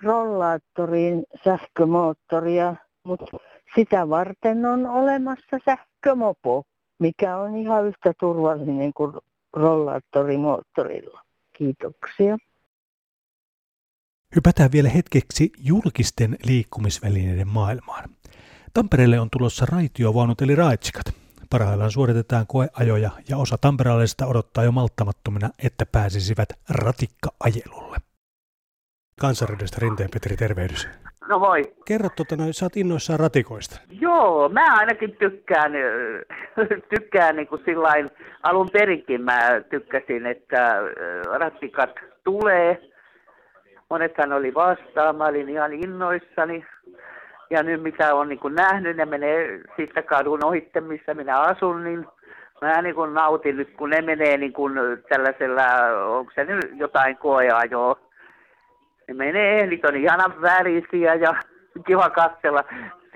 rollaattoriin 0.02 1.24
sähkömoottoria, 1.44 2.74
mutta 3.04 3.38
sitä 3.74 4.08
varten 4.08 4.66
on 4.66 4.86
olemassa 4.86 5.58
sähkömopo, 5.64 6.62
mikä 6.98 7.36
on 7.36 7.56
ihan 7.56 7.86
yhtä 7.86 8.12
turvallinen 8.20 8.92
kuin 8.94 9.12
rollaattorimoottorilla. 9.52 11.22
Kiitoksia. 11.52 12.38
Hypätään 14.36 14.72
vielä 14.72 14.88
hetkeksi 14.88 15.52
julkisten 15.58 16.36
liikkumisvälineiden 16.46 17.48
maailmaan. 17.48 18.08
Tampereelle 18.74 19.20
on 19.20 19.28
tulossa 19.30 19.66
raitiovaunut 19.66 20.42
eli 20.42 20.54
raitsikat. 20.54 21.04
Parhaillaan 21.50 21.90
suoritetaan 21.90 22.46
koeajoja 22.46 23.10
ja 23.28 23.36
osa 23.36 23.58
tamperalaisista 23.58 24.26
odottaa 24.26 24.64
jo 24.64 24.72
malttamattomina, 24.72 25.50
että 25.62 25.86
pääsisivät 25.86 26.48
ratikka-ajelulle. 26.68 27.98
Kansanryhdestä 29.20 29.76
Rinteen 29.80 30.10
Petri, 30.10 30.36
tervehdys. 30.36 30.88
No 31.32 31.40
voi. 31.40 31.62
Kerro, 31.84 32.08
tota, 32.16 32.36
no, 32.36 32.44
sä 32.50 32.64
oot 32.64 32.76
innoissaan 32.76 33.20
ratikoista. 33.20 33.80
Joo, 34.00 34.48
mä 34.48 34.64
ainakin 34.78 35.16
tykkään, 35.16 35.72
tykkään 36.94 37.36
niin 37.36 37.48
kuin 37.48 37.62
sillain, 37.64 38.10
alun 38.42 38.68
perinkin 38.72 39.20
mä 39.20 39.38
tykkäsin, 39.70 40.26
että 40.26 40.76
ratikat 41.38 41.90
tulee 42.24 42.92
monethan 43.90 44.32
oli 44.32 44.54
vastaan, 44.54 45.16
mä 45.16 45.26
olin 45.26 45.48
ihan 45.48 45.72
innoissani. 45.72 46.64
Ja 47.50 47.62
nyt 47.62 47.82
mitä 47.82 48.14
on 48.14 48.28
niin 48.28 48.38
kuin 48.38 48.54
nähnyt, 48.54 48.96
ne 48.96 49.04
menee 49.04 49.60
siitä 49.76 50.02
kadun 50.02 50.44
ohitte, 50.44 50.80
missä 50.80 51.14
minä 51.14 51.40
asun, 51.40 51.84
niin 51.84 52.06
mä 52.62 52.82
niin 52.82 52.94
kuin 52.94 53.14
nautin 53.14 53.56
nyt, 53.56 53.70
kun 53.76 53.90
ne 53.90 54.02
menee 54.02 54.36
niin 54.36 54.52
kuin 54.52 54.72
tällaisella, 55.08 55.64
onko 56.06 56.32
se 56.34 56.44
nyt 56.44 56.70
jotain 56.74 57.16
koeajoa. 57.16 58.11
Ne 59.12 59.24
menee, 59.24 59.66
niitä 59.66 59.88
on 59.88 59.96
ihanan 59.96 60.42
värisiä 60.42 61.14
ja 61.14 61.34
kiva 61.86 62.10
katsella. 62.10 62.64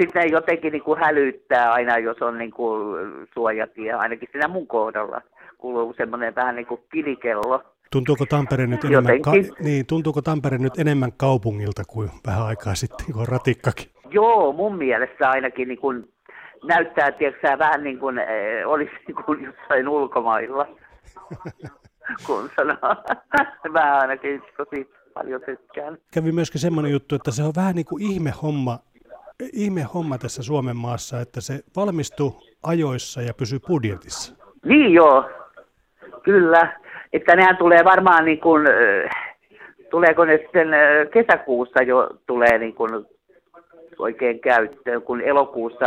Sitten 0.00 0.22
ne 0.22 0.28
jotenkin 0.28 0.72
niin 0.72 0.82
kuin 0.82 1.00
hälyttää 1.00 1.72
aina, 1.72 1.98
jos 1.98 2.22
on 2.22 2.38
niin 2.38 2.50
kuin 2.50 2.98
suojatie, 3.34 3.92
ainakin 3.92 4.28
siinä 4.32 4.48
mun 4.48 4.66
kohdalla. 4.66 5.20
Kuuluu 5.58 5.94
semmoinen 5.96 6.34
vähän 6.34 6.56
niin 6.56 6.66
kuin 6.66 6.80
kilikello. 6.92 7.62
Tuntuuko 7.92 8.26
Tampere 8.26 8.66
nyt 8.66 8.84
enemmän, 8.84 9.22
ka- 9.22 9.32
niin, 9.60 9.86
tuntuuko 9.86 10.22
Tampere 10.22 10.58
nyt 10.58 10.78
enemmän 10.78 11.12
kaupungilta 11.16 11.82
kuin 11.88 12.10
vähän 12.26 12.46
aikaa 12.46 12.74
sitten, 12.74 13.06
kun 13.12 13.22
on 13.22 13.28
ratikkakin? 13.28 13.90
Joo, 14.10 14.52
mun 14.52 14.76
mielestä 14.78 15.30
ainakin 15.30 15.68
niin 15.68 15.78
kuin 15.78 16.08
näyttää, 16.64 17.12
tiedätkö, 17.12 17.58
vähän 17.58 17.84
niin 17.84 17.98
kuin 17.98 18.18
äh, 18.18 18.26
olisi 18.66 18.92
niin 19.06 19.16
kuin 19.24 19.44
jossain 19.44 19.88
ulkomailla, 19.88 20.66
kun 22.26 22.50
sanoo. 22.56 22.96
Mä 23.72 23.98
ainakin 23.98 24.42
tosi 24.56 24.90
paljon 25.16 25.40
tykkään. 25.46 25.99
Kävi 26.14 26.32
myöskin 26.32 26.61
semmoinen 26.61 26.92
juttu, 26.92 27.14
että 27.14 27.30
se 27.30 27.42
on 27.42 27.52
vähän 27.56 27.75
niin 27.75 27.87
kuin 27.87 28.02
ihme 28.02 28.32
homma, 28.42 28.78
ihme 29.52 29.82
homma 29.82 30.18
tässä 30.18 30.42
Suomen 30.42 30.76
maassa, 30.76 31.20
että 31.20 31.40
se 31.40 31.61
valmistuu 31.76 32.42
ajoissa 32.62 33.23
ja 33.23 33.35
pysyy 33.35 33.58
budjetissa. 33.68 34.37
Niin 34.64 34.92
joo, 34.92 35.30
kyllä 36.23 36.80
että 37.12 37.37
nehän 37.37 37.56
tulee 37.56 37.85
varmaan 37.85 38.25
niin 38.25 38.40
kuin, 38.40 38.66
tuleeko 39.90 40.25
ne 40.25 40.38
sitten 40.38 40.68
kesäkuussa 41.12 41.82
jo 41.82 42.11
tulee 42.26 42.58
niin 42.58 42.75
kuin 42.75 43.06
oikein 43.99 44.40
käyttöön, 44.40 45.02
kun 45.02 45.20
elokuussa 45.20 45.87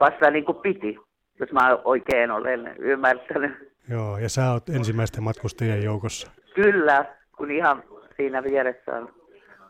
vasta 0.00 0.30
niin 0.30 0.44
kuin 0.44 0.58
piti, 0.58 0.98
jos 1.40 1.52
mä 1.52 1.78
oikein 1.84 2.30
olen 2.30 2.74
ymmärtänyt. 2.78 3.72
Joo, 3.90 4.18
ja 4.18 4.28
sä 4.28 4.52
oot 4.52 4.68
ensimmäisten 4.68 5.22
matkustajien 5.22 5.84
joukossa. 5.84 6.30
Kyllä, 6.54 7.04
kun 7.36 7.50
ihan 7.50 7.82
siinä 8.20 8.42
vieressä 8.42 8.96
on 8.96 9.14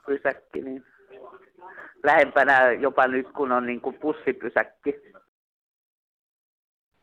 pysäkki, 0.07 0.62
niin 0.62 0.85
lähempänä 2.04 2.73
jopa 2.73 3.07
nyt, 3.07 3.33
kun 3.33 3.52
on 3.52 3.66
niin 3.66 3.80
kuin 3.80 3.99
pussipysäkki. 3.99 5.02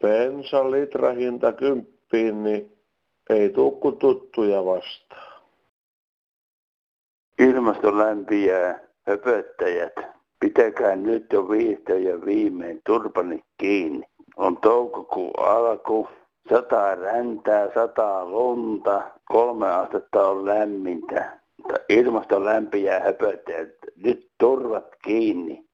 Bensan 0.02 0.72
litrahinta 0.72 1.54
kymppiin, 1.54 2.44
niin 2.44 2.78
ei 3.30 3.50
tuu 3.50 3.72
kuin 3.72 3.98
tuttuja 3.98 4.66
vastaan. 4.66 5.42
Ilmasto 7.40 7.98
lämpiää 7.98 8.80
höpöttäjät, 9.08 9.94
pitäkää 10.40 10.96
nyt 10.96 11.34
jo 11.34 11.50
vihdoin 11.50 12.04
ja 12.04 12.26
viimein 12.26 12.82
turpani 12.86 13.44
kiinni. 13.58 14.04
On 14.38 14.58
toukokuun 14.58 15.40
alku, 15.40 16.10
sataa 16.50 16.96
räntää, 16.96 17.74
sataa 17.74 18.26
lunta, 18.26 19.12
kolme 19.26 19.68
astetta 19.72 20.28
on 20.28 20.46
lämmintä. 20.46 21.40
Ilmasto 21.90 22.46
lämpiä 22.46 23.00
höpöttäjät, 23.00 23.70
nyt 23.96 24.32
turvat 24.40 24.86
kiinni. 25.04 25.66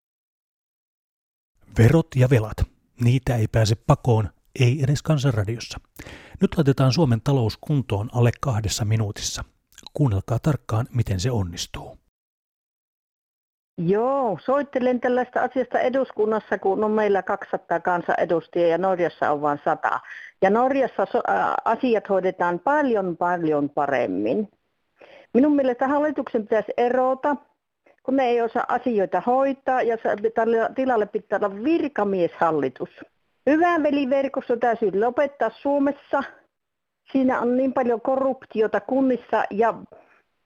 Verot 1.78 2.08
ja 2.16 2.28
velat. 2.30 2.58
Niitä 3.04 3.36
ei 3.36 3.48
pääse 3.52 3.76
pakoon, 3.88 4.30
ei 4.60 4.84
edes 4.84 5.02
kansanradiossa. 5.02 5.80
Nyt 6.42 6.58
laitetaan 6.58 6.94
Suomen 6.94 7.22
talous 7.22 7.58
kuntoon 7.58 8.10
alle 8.16 8.32
kahdessa 8.42 8.86
minuutissa. 8.86 9.44
Kuunnelkaa 9.94 10.40
tarkkaan, 10.40 10.86
miten 10.96 11.20
se 11.20 11.32
onnistuu. 11.32 11.98
Joo, 13.78 14.38
soittelen 14.46 15.00
tällaista 15.00 15.42
asiasta 15.42 15.80
eduskunnassa, 15.80 16.58
kun 16.58 16.84
on 16.84 16.92
meillä 16.92 17.24
200 17.24 17.80
kansanedustajia 17.80 18.68
ja 18.68 18.78
Norjassa 18.78 19.32
on 19.32 19.42
vain 19.42 19.60
100. 19.64 20.00
Ja 20.44 20.50
Norjassa 20.50 21.08
asiat 21.66 22.10
hoidetaan 22.10 22.60
paljon 22.60 23.18
paljon 23.18 23.70
paremmin. 23.70 24.50
Minun 25.34 25.56
mielestä 25.56 25.88
hallituksen 25.88 26.42
pitäisi 26.42 26.72
erota, 26.78 27.36
kun 28.04 28.16
ne 28.16 28.24
ei 28.24 28.42
osaa 28.42 28.66
asioita 28.68 29.22
hoitaa 29.26 29.82
ja 29.82 29.98
tilalle 30.76 31.06
pitää 31.06 31.40
olla 31.44 31.64
virkamieshallitus. 31.64 32.90
Hyvän 33.50 33.84
veliverkosto 33.84 34.58
täytyy 34.58 35.00
lopettaa 35.00 35.50
Suomessa. 35.50 36.24
Siinä 37.12 37.42
on 37.42 37.58
niin 37.58 37.74
paljon 37.74 38.02
korruptiota 38.02 38.80
kunnissa 38.80 39.44
ja 39.52 39.74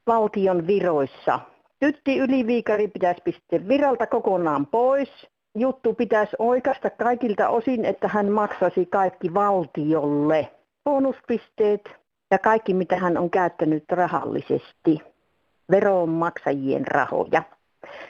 valtion 0.08 0.68
viroissa. 0.68 1.40
Tytti 1.80 2.18
Yliviikari 2.18 2.88
pitäisi 2.88 3.22
pistää 3.24 3.68
viralta 3.68 4.08
kokonaan 4.08 4.66
pois. 4.66 5.28
Juttu 5.60 5.94
pitäisi 5.94 6.36
oikasta 6.40 6.90
kaikilta 6.90 7.50
osin, 7.50 7.86
että 7.86 8.08
hän 8.08 8.32
maksaisi 8.32 8.86
kaikki 8.86 9.34
valtiolle. 9.34 10.52
Bonuspisteet 10.84 11.96
ja 12.32 12.40
kaikki, 12.40 12.74
mitä 12.74 12.96
hän 12.96 13.18
on 13.18 13.30
käyttänyt 13.30 13.84
rahallisesti. 13.92 15.00
Veronmaksajien 15.72 16.88
rahoja. 16.88 17.44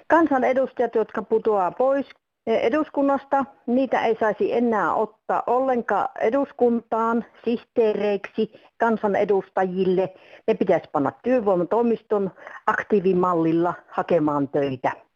Kansanedustajat, 0.08 0.96
jotka 0.96 1.22
putoaa 1.22 1.72
pois 1.72 2.06
eduskunnasta, 2.48 3.46
niitä 3.66 4.06
ei 4.06 4.18
saisi 4.20 4.54
enää 4.54 4.94
ottaa 4.94 5.44
ollenkaan 5.48 6.10
eduskuntaan 6.20 7.26
sihteereiksi 7.46 8.52
kansanedustajille. 8.78 10.14
Ne 10.48 10.54
pitäisi 10.54 10.90
panna 10.92 11.12
työvoimatoimiston 11.24 12.32
aktiivimallilla 12.68 13.74
hakemaan 13.88 14.48
töitä. 14.48 15.07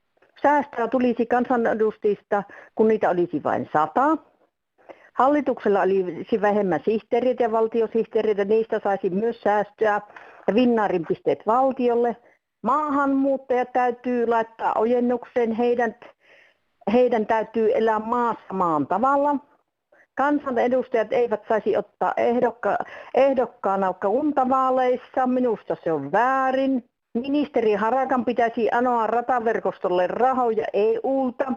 Säästöä 0.42 0.88
tulisi 0.88 1.26
kansanedustajista, 1.26 2.44
kun 2.76 2.88
niitä 2.88 3.10
olisi 3.10 3.44
vain 3.44 3.70
sata. 3.74 4.18
Hallituksella 5.14 5.82
olisi 5.82 6.42
vähemmän 6.42 6.80
sihteeriä 6.86 7.36
ja 7.40 7.52
valtiosihteeriä, 7.52 8.46
niistä 8.46 8.80
saisi 8.84 9.10
myös 9.10 9.42
säästöä 9.42 10.02
ja 10.48 10.56
vinnaarin 10.56 11.06
pisteet 11.08 11.40
valtiolle. 11.48 12.16
Maahanmuuttajat 12.64 13.74
täytyy 13.74 14.28
laittaa 14.28 14.74
ojennukseen, 14.76 15.52
heidän 15.52 15.96
heidän 16.94 17.26
täytyy 17.26 17.72
elää 17.74 18.00
maassa 18.00 18.54
maan 18.54 18.88
tavalla. 18.88 19.36
Kansanedustajat 20.16 21.14
eivät 21.14 21.42
saisi 21.48 21.78
ottaa 21.78 22.14
ehdokka, 22.18 22.78
ehdokkaana 23.16 23.94
kuntavaaleissa, 23.94 25.28
minusta 25.28 25.78
se 25.84 25.92
on 25.92 26.12
väärin. 26.12 26.91
Ministeri 27.14 27.74
Harakan 27.74 28.26
pitäisi 28.26 28.70
anoa 28.72 29.08
rataverkostolle 29.08 30.08
rahoja 30.08 30.66
EUlta. 30.74 31.54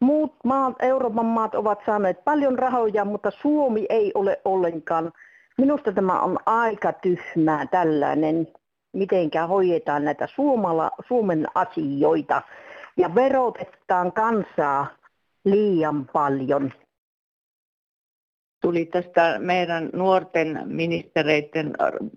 Muut 0.00 0.34
maat, 0.44 0.74
Euroopan 0.82 1.26
maat 1.26 1.54
ovat 1.54 1.78
saaneet 1.86 2.24
paljon 2.24 2.58
rahoja, 2.58 3.04
mutta 3.04 3.30
Suomi 3.30 3.86
ei 3.88 4.12
ole 4.14 4.40
ollenkaan. 4.44 5.12
Minusta 5.58 5.92
tämä 5.92 6.20
on 6.20 6.38
aika 6.46 6.92
tyhmää 6.92 7.66
tällainen, 7.66 8.48
mitenkä 8.92 9.46
hoidetaan 9.46 10.04
näitä 10.04 10.26
Suomala, 10.26 10.90
Suomen 11.08 11.46
asioita 11.54 12.42
ja 12.96 13.14
verotetaan 13.14 14.12
kansaa 14.12 14.86
liian 15.44 16.06
paljon. 16.12 16.72
Tuli 18.66 18.86
tästä 18.86 19.38
meidän 19.38 19.90
nuorten 19.92 20.62
ministereiden 20.64 21.72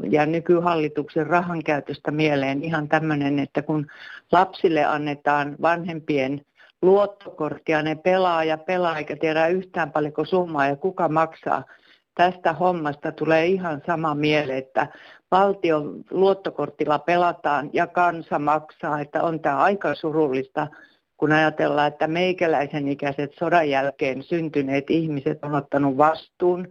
ja 0.09 0.25
nykyhallituksen 0.25 1.27
rahan 1.27 1.63
käytöstä 1.63 2.11
mieleen 2.11 2.63
ihan 2.63 2.89
tämmöinen, 2.89 3.39
että 3.39 3.61
kun 3.61 3.87
lapsille 4.31 4.85
annetaan 4.85 5.55
vanhempien 5.61 6.41
luottokorttia, 6.81 7.81
ne 7.81 7.95
pelaa 7.95 8.43
ja 8.43 8.57
pelaa 8.57 8.97
eikä 8.97 9.15
tiedä 9.15 9.47
yhtään 9.47 9.91
paljonko 9.91 10.25
summaa 10.25 10.67
ja 10.67 10.75
kuka 10.75 11.09
maksaa. 11.09 11.63
Tästä 12.15 12.53
hommasta 12.53 13.11
tulee 13.11 13.45
ihan 13.45 13.81
sama 13.85 14.15
miele, 14.15 14.57
että 14.57 14.87
valtion 15.31 16.03
luottokortilla 16.11 16.99
pelataan 16.99 17.69
ja 17.73 17.87
kansa 17.87 18.39
maksaa, 18.39 19.01
että 19.01 19.23
on 19.23 19.39
tämä 19.39 19.57
aika 19.57 19.95
surullista, 19.95 20.67
kun 21.19 21.31
ajatellaan, 21.31 21.87
että 21.87 22.07
meikäläisen 22.07 22.87
ikäiset 22.87 23.31
sodan 23.33 23.69
jälkeen 23.69 24.23
syntyneet 24.23 24.89
ihmiset 24.89 25.43
on 25.43 25.55
ottanut 25.55 25.97
vastuun, 25.97 26.67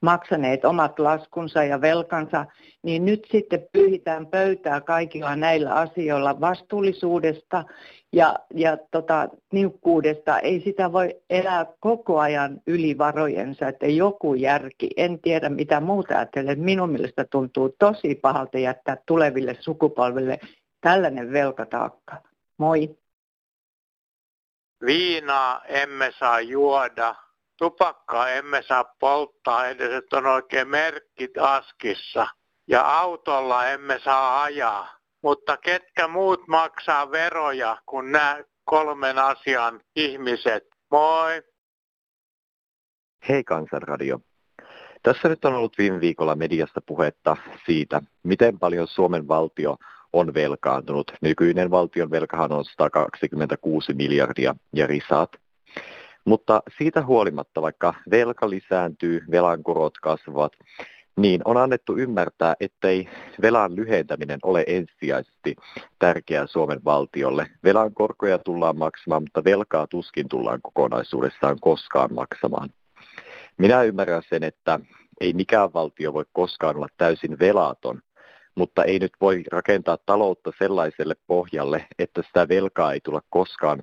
maksaneet 0.00 0.64
omat 0.64 0.98
laskunsa 0.98 1.64
ja 1.64 1.80
velkansa, 1.80 2.46
niin 2.82 3.04
nyt 3.04 3.26
sitten 3.30 3.66
pyyhitään 3.72 4.26
pöytää 4.26 4.80
kaikilla 4.80 5.36
näillä 5.36 5.74
asioilla 5.74 6.40
vastuullisuudesta 6.40 7.64
ja, 8.12 8.36
ja 8.54 8.78
tota, 8.90 9.28
niukkuudesta. 9.52 10.38
Ei 10.38 10.60
sitä 10.60 10.92
voi 10.92 11.16
elää 11.30 11.66
koko 11.80 12.20
ajan 12.20 12.60
yli 12.66 12.98
varojensa, 12.98 13.68
että 13.68 13.86
joku 13.86 14.34
järki, 14.34 14.90
en 14.96 15.18
tiedä 15.20 15.48
mitä 15.48 15.80
muuta 15.80 16.16
ajattelen. 16.16 16.60
Minun 16.60 16.90
mielestä 16.90 17.24
tuntuu 17.30 17.74
tosi 17.78 18.14
pahalta 18.14 18.58
jättää 18.58 18.96
tuleville 19.06 19.56
sukupolville 19.60 20.38
tällainen 20.80 21.32
velkataakka. 21.32 22.22
Moi! 22.58 23.01
Viinaa 24.86 25.64
emme 25.64 26.12
saa 26.18 26.40
juoda, 26.40 27.14
tupakkaa 27.58 28.28
emme 28.28 28.62
saa 28.62 28.84
polttaa 28.84 29.66
edes, 29.66 29.92
että 29.92 30.16
on 30.16 30.26
oikein 30.26 30.68
merkit 30.68 31.38
askissa. 31.38 32.26
Ja 32.68 32.98
autolla 32.98 33.68
emme 33.68 34.00
saa 34.04 34.42
ajaa. 34.42 34.88
Mutta 35.22 35.56
ketkä 35.56 36.08
muut 36.08 36.48
maksaa 36.48 37.10
veroja 37.10 37.76
kuin 37.86 38.12
nämä 38.12 38.38
kolmen 38.64 39.18
asian 39.18 39.80
ihmiset? 39.96 40.64
Moi! 40.90 41.42
Hei 43.28 43.44
Kansanradio. 43.44 44.20
Tässä 45.02 45.28
nyt 45.28 45.44
on 45.44 45.54
ollut 45.54 45.78
viime 45.78 46.00
viikolla 46.00 46.34
mediasta 46.34 46.80
puhetta 46.86 47.36
siitä, 47.66 48.02
miten 48.22 48.58
paljon 48.58 48.88
Suomen 48.88 49.28
valtio 49.28 49.76
on 50.12 50.34
velkaantunut. 50.34 51.12
Nykyinen 51.20 51.70
valtion 51.70 52.10
velkahan 52.10 52.52
on 52.52 52.64
126 52.64 53.94
miljardia 53.94 54.54
ja 54.72 54.86
risaat. 54.86 55.30
Mutta 56.24 56.62
siitä 56.78 57.02
huolimatta, 57.02 57.62
vaikka 57.62 57.94
velka 58.10 58.50
lisääntyy, 58.50 59.20
velan 59.30 59.62
korot 59.62 59.98
kasvavat, 60.02 60.52
niin 61.16 61.40
on 61.44 61.56
annettu 61.56 61.96
ymmärtää, 61.96 62.54
ettei 62.60 63.08
velan 63.42 63.76
lyhentäminen 63.76 64.38
ole 64.42 64.64
ensisijaisesti 64.66 65.56
tärkeää 65.98 66.46
Suomen 66.46 66.84
valtiolle. 66.84 67.46
Velan 67.64 67.94
korkoja 67.94 68.38
tullaan 68.38 68.78
maksamaan, 68.78 69.22
mutta 69.22 69.44
velkaa 69.44 69.86
tuskin 69.86 70.28
tullaan 70.28 70.60
kokonaisuudessaan 70.62 71.56
koskaan 71.60 72.14
maksamaan. 72.14 72.68
Minä 73.58 73.82
ymmärrän 73.82 74.22
sen, 74.28 74.42
että 74.42 74.80
ei 75.20 75.32
mikään 75.32 75.72
valtio 75.74 76.12
voi 76.12 76.24
koskaan 76.32 76.76
olla 76.76 76.88
täysin 76.96 77.38
velaton, 77.38 78.02
mutta 78.54 78.84
ei 78.84 78.98
nyt 78.98 79.12
voi 79.20 79.42
rakentaa 79.52 79.98
taloutta 80.06 80.52
sellaiselle 80.58 81.14
pohjalle, 81.26 81.86
että 81.98 82.22
sitä 82.22 82.48
velkaa 82.48 82.92
ei 82.92 83.00
tulla 83.00 83.20
koskaan 83.30 83.82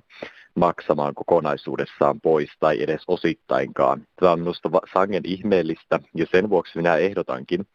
maksamaan 0.54 1.14
kokonaisuudessaan 1.14 2.20
pois 2.20 2.50
tai 2.60 2.82
edes 2.82 3.02
osittainkaan. 3.08 4.06
Tämä 4.20 4.32
on 4.32 4.38
minusta 4.40 4.70
sangen 4.94 5.22
ihmeellistä 5.24 6.00
ja 6.14 6.26
sen 6.30 6.50
vuoksi 6.50 6.76
minä 6.76 6.96
ehdotankin, 6.96 7.66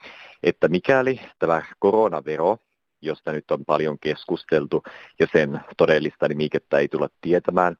että 0.44 0.68
mikäli 0.68 1.22
tämä 1.40 1.62
koronavero, 1.80 2.58
josta 3.02 3.32
nyt 3.32 3.52
on 3.52 3.66
paljon 3.66 4.00
keskusteltu 4.00 4.84
ja 5.20 5.28
sen 5.32 5.60
todellista 5.78 6.28
nimikettä 6.28 6.78
ei 6.78 6.88
tulla 6.88 7.10
tietämään, 7.22 7.76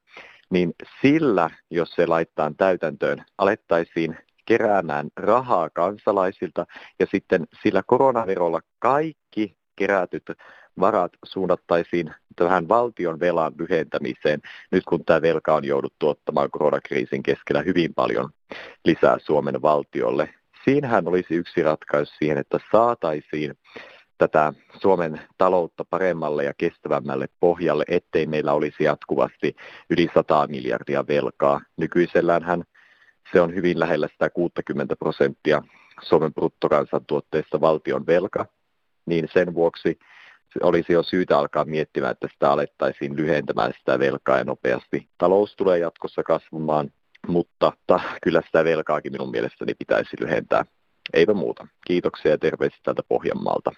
niin 0.50 0.74
sillä, 1.02 1.50
jos 1.70 1.90
se 1.90 2.06
laittaa 2.06 2.52
täytäntöön, 2.56 3.24
alettaisiin 3.38 4.16
keräämään 4.46 5.08
rahaa 5.16 5.70
kansalaisilta 5.70 6.66
ja 7.00 7.06
sitten 7.10 7.46
sillä 7.62 7.82
koronaverolla 7.86 8.60
kaikki 8.78 9.56
kerätyt 9.76 10.24
varat 10.80 11.12
suunnattaisiin 11.24 12.14
tähän 12.36 12.68
valtion 12.68 13.20
velan 13.20 13.52
lyhentämiseen, 13.58 14.40
nyt 14.72 14.84
kun 14.84 15.04
tämä 15.04 15.22
velka 15.22 15.54
on 15.54 15.64
jouduttu 15.64 16.08
ottamaan 16.08 16.50
koronakriisin 16.50 17.22
keskellä 17.22 17.62
hyvin 17.62 17.94
paljon 17.94 18.30
lisää 18.84 19.16
Suomen 19.18 19.62
valtiolle. 19.62 20.28
Siinähän 20.64 21.08
olisi 21.08 21.34
yksi 21.34 21.62
ratkaisu 21.62 22.14
siihen, 22.18 22.38
että 22.38 22.58
saataisiin 22.72 23.54
tätä 24.18 24.52
Suomen 24.80 25.20
taloutta 25.38 25.84
paremmalle 25.90 26.44
ja 26.44 26.54
kestävämmälle 26.58 27.26
pohjalle, 27.40 27.84
ettei 27.88 28.26
meillä 28.26 28.52
olisi 28.52 28.84
jatkuvasti 28.84 29.56
yli 29.90 30.08
100 30.14 30.46
miljardia 30.46 31.06
velkaa. 31.08 31.60
Nykyiselläänhän 31.76 32.64
se 33.32 33.40
on 33.40 33.54
hyvin 33.54 33.80
lähellä 33.80 34.08
sitä 34.12 34.30
60 34.30 34.96
prosenttia 34.96 35.62
Suomen 36.02 36.34
bruttokansantuotteesta 36.34 37.60
valtion 37.60 38.06
velka, 38.06 38.46
niin 39.06 39.28
sen 39.32 39.54
vuoksi 39.54 39.98
olisi 40.62 40.92
jo 40.92 41.02
syytä 41.02 41.38
alkaa 41.38 41.64
miettimään, 41.64 42.12
että 42.12 42.28
sitä 42.32 42.52
alettaisiin 42.52 43.16
lyhentämään 43.16 43.72
sitä 43.78 43.98
velkaa 43.98 44.38
ja 44.38 44.44
nopeasti. 44.44 45.08
Talous 45.18 45.56
tulee 45.56 45.78
jatkossa 45.78 46.22
kasvamaan, 46.22 46.90
mutta 47.28 47.72
ta, 47.86 48.00
kyllä 48.22 48.42
sitä 48.46 48.64
velkaakin 48.64 49.12
minun 49.12 49.30
mielestäni 49.30 49.74
pitäisi 49.74 50.16
lyhentää. 50.20 50.64
Eipä 51.12 51.34
muuta. 51.34 51.66
Kiitoksia 51.86 52.30
ja 52.30 52.38
terveisiä 52.38 52.78
täältä 52.82 53.02
Pohjanmaalta. 53.08 53.72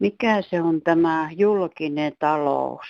Mikä 0.00 0.42
se 0.42 0.62
on 0.62 0.82
tämä 0.82 1.28
julkinen 1.36 2.12
talous? 2.18 2.86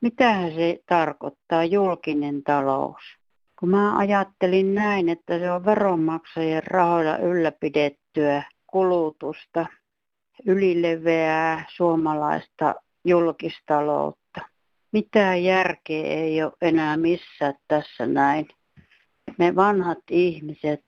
Mitähän 0.00 0.54
se 0.54 0.78
tarkoittaa, 0.86 1.64
julkinen 1.64 2.42
talous? 2.42 3.21
Kun 3.62 3.70
mä 3.70 3.96
ajattelin 3.96 4.74
näin, 4.74 5.08
että 5.08 5.38
se 5.38 5.50
on 5.50 5.64
veronmaksajien 5.64 6.62
rahoilla 6.66 7.16
ylläpidettyä 7.18 8.42
kulutusta, 8.66 9.66
ylileveää 10.46 11.64
suomalaista 11.68 12.74
julkistaloutta. 13.04 14.40
Mitään 14.92 15.44
järkeä 15.44 16.06
ei 16.06 16.42
ole 16.42 16.52
enää 16.62 16.96
missään 16.96 17.54
tässä 17.68 18.06
näin. 18.06 18.48
Me 19.38 19.56
vanhat 19.56 20.02
ihmiset 20.10 20.84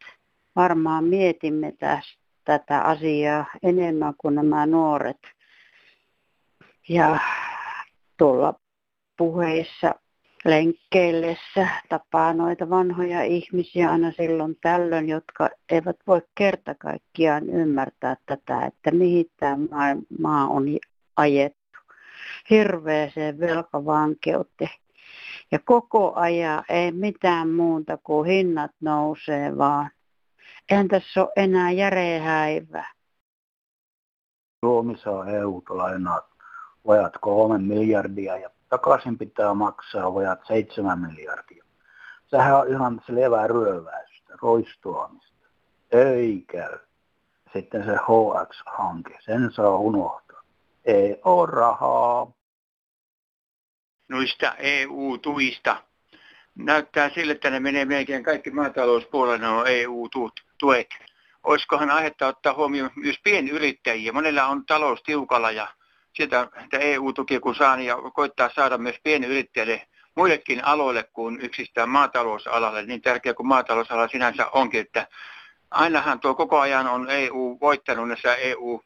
varmaan 0.57 1.05
mietimme 1.05 1.73
tästä, 1.79 2.23
tätä 2.45 2.81
asiaa 2.81 3.47
enemmän 3.63 4.15
kuin 4.19 4.35
nämä 4.35 4.67
nuoret. 4.67 5.21
Ja 6.89 7.19
tuolla 8.19 8.55
puheissa 9.17 9.95
lenkkeillessä 10.45 11.69
tapaa 11.89 12.33
noita 12.33 12.71
vanhoja 12.71 13.23
ihmisiä 13.23 13.91
aina 13.91 14.13
silloin 14.13 14.57
tällöin, 14.61 15.09
jotka 15.09 15.49
eivät 15.71 15.97
voi 16.07 16.23
kerta 16.35 16.75
kaikkiaan 16.75 17.49
ymmärtää 17.49 18.17
tätä, 18.27 18.67
että 18.67 18.91
mihin 18.91 19.27
tämä 19.37 19.97
maa 20.19 20.47
on 20.49 20.65
ajettu. 21.17 21.79
Hirveäseen 22.51 23.41
velkavankeuteen. 23.41 24.71
Ja 25.53 25.59
koko 25.65 26.13
ajan 26.15 26.65
ei 26.69 26.93
mitään 26.93 27.49
muuta 27.49 27.99
kuin 28.03 28.29
hinnat 28.29 28.71
nousee 28.81 29.59
vaan. 29.59 29.91
Eihän 30.71 30.89
tässä 30.89 31.23
ole 31.23 31.33
enää 31.37 31.71
järeä 31.71 32.23
häivää. 32.23 32.93
Suomi 34.65 34.99
saa 34.99 35.27
EU-lainaa 35.27 36.29
vajat 36.87 37.13
kolme 37.21 37.59
miljardia 37.59 38.37
ja 38.37 38.51
takaisin 38.69 39.19
pitää 39.19 39.55
maksaa 39.55 40.15
vajat 40.15 40.41
7 40.47 40.99
miljardia. 40.99 41.65
Sehän 42.27 42.57
on 42.57 42.69
ihan 42.69 43.03
selvää 43.07 43.47
ryöväystä, 43.47 44.35
roistoamista. 44.43 45.49
Ei 45.93 46.45
käy. 46.47 46.79
Sitten 47.53 47.85
se 47.85 47.93
HX-hanke, 47.93 49.19
sen 49.21 49.53
saa 49.53 49.77
unohtaa. 49.77 50.43
Ei 50.85 51.21
ole 51.25 51.51
rahaa. 51.51 52.33
Noista 54.09 54.55
EU-tuista. 54.59 55.77
Näyttää 56.55 57.11
sille, 57.11 57.33
että 57.33 57.51
ne 57.51 57.61
menee 57.61 57.85
melkein 57.85 58.23
kaikki 58.23 58.51
maatalouspuolella 58.51 59.49
on 59.49 59.67
EU-tuet. 59.69 60.89
Olisikohan 61.45 61.91
aihetta 61.91 62.27
ottaa 62.27 62.55
huomioon 62.55 62.91
myös 62.97 63.17
pienyrittäjiä? 63.25 64.13
Monella 64.13 64.47
on 64.47 64.67
talous 64.67 65.03
tiukalla 65.03 65.51
ja 65.51 65.69
sieltä 66.15 66.49
EU-tukia 66.81 67.41
kun 67.41 67.55
saa, 67.55 67.77
niin 67.77 67.87
ja 67.87 67.97
koittaa 68.15 68.51
saada 68.55 68.79
myös 68.79 68.97
pienyrittäjille 69.03 69.87
muillekin 70.15 70.65
aloille 70.65 71.05
kuin 71.13 71.41
yksistään 71.41 71.89
maatalousalalle, 71.89 72.83
niin 72.83 73.03
tärkeä 73.03 73.35
kuin 73.35 73.47
maatalousala 73.47 74.09
sinänsä 74.09 74.47
onkin, 74.47 74.81
että 74.81 75.07
ainahan 75.71 76.21
tuo 76.21 76.35
koko 76.35 76.61
ajan 76.61 76.87
on 76.87 77.11
EU 77.11 77.59
voittanut 77.61 78.09
näissä 78.09 78.35
EU 78.35 78.83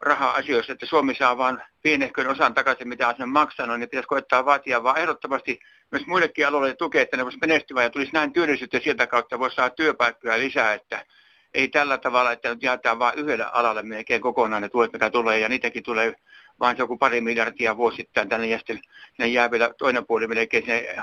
raha-asioissa, 0.00 0.72
että 0.72 0.86
Suomi 0.86 1.14
saa 1.14 1.38
vain 1.38 1.58
pienehkön 1.82 2.26
osan 2.26 2.54
takaisin, 2.54 2.88
mitä 2.88 3.08
on 3.08 3.14
sen 3.16 3.28
maksanut, 3.28 3.78
niin 3.78 3.88
pitäisi 3.88 4.08
koittaa 4.08 4.44
vaatia 4.44 4.82
vaan 4.82 4.98
ehdottomasti 4.98 5.60
myös 5.90 6.06
muillekin 6.06 6.46
aloille 6.46 6.74
tukea, 6.76 7.02
että 7.02 7.16
ne 7.16 7.24
voisi 7.24 7.38
menestyä 7.40 7.82
ja 7.82 7.90
tulisi 7.90 8.12
näin 8.12 8.32
työllisyyttä 8.32 8.80
sieltä 8.80 9.06
kautta, 9.06 9.38
voisi 9.38 9.56
saada 9.56 9.70
työpaikkoja 9.70 10.38
lisää, 10.38 10.74
että 10.74 11.06
ei 11.54 11.68
tällä 11.68 11.98
tavalla, 11.98 12.32
että 12.32 12.48
nyt 12.48 12.62
jaetaan 12.62 12.98
vain 12.98 13.18
yhdelle 13.18 13.46
alalle 13.52 13.82
melkein 13.82 14.20
kokonaan 14.20 14.62
ne 14.62 14.68
tuet, 14.68 14.92
mitä 14.92 15.10
tulee, 15.10 15.38
ja 15.38 15.48
niitäkin 15.48 15.82
tulee 15.82 16.14
vain 16.60 16.78
joku 16.78 16.98
pari 16.98 17.20
miljardia 17.20 17.76
vuosittain 17.76 18.28
tänne 18.28 18.46
ja 18.46 18.58
sitten 18.58 19.32
jää 19.32 19.50
vielä 19.50 19.74
toinen 19.78 20.06
puoli 20.06 20.26
melkein 20.26 20.64
sinne 20.64 20.96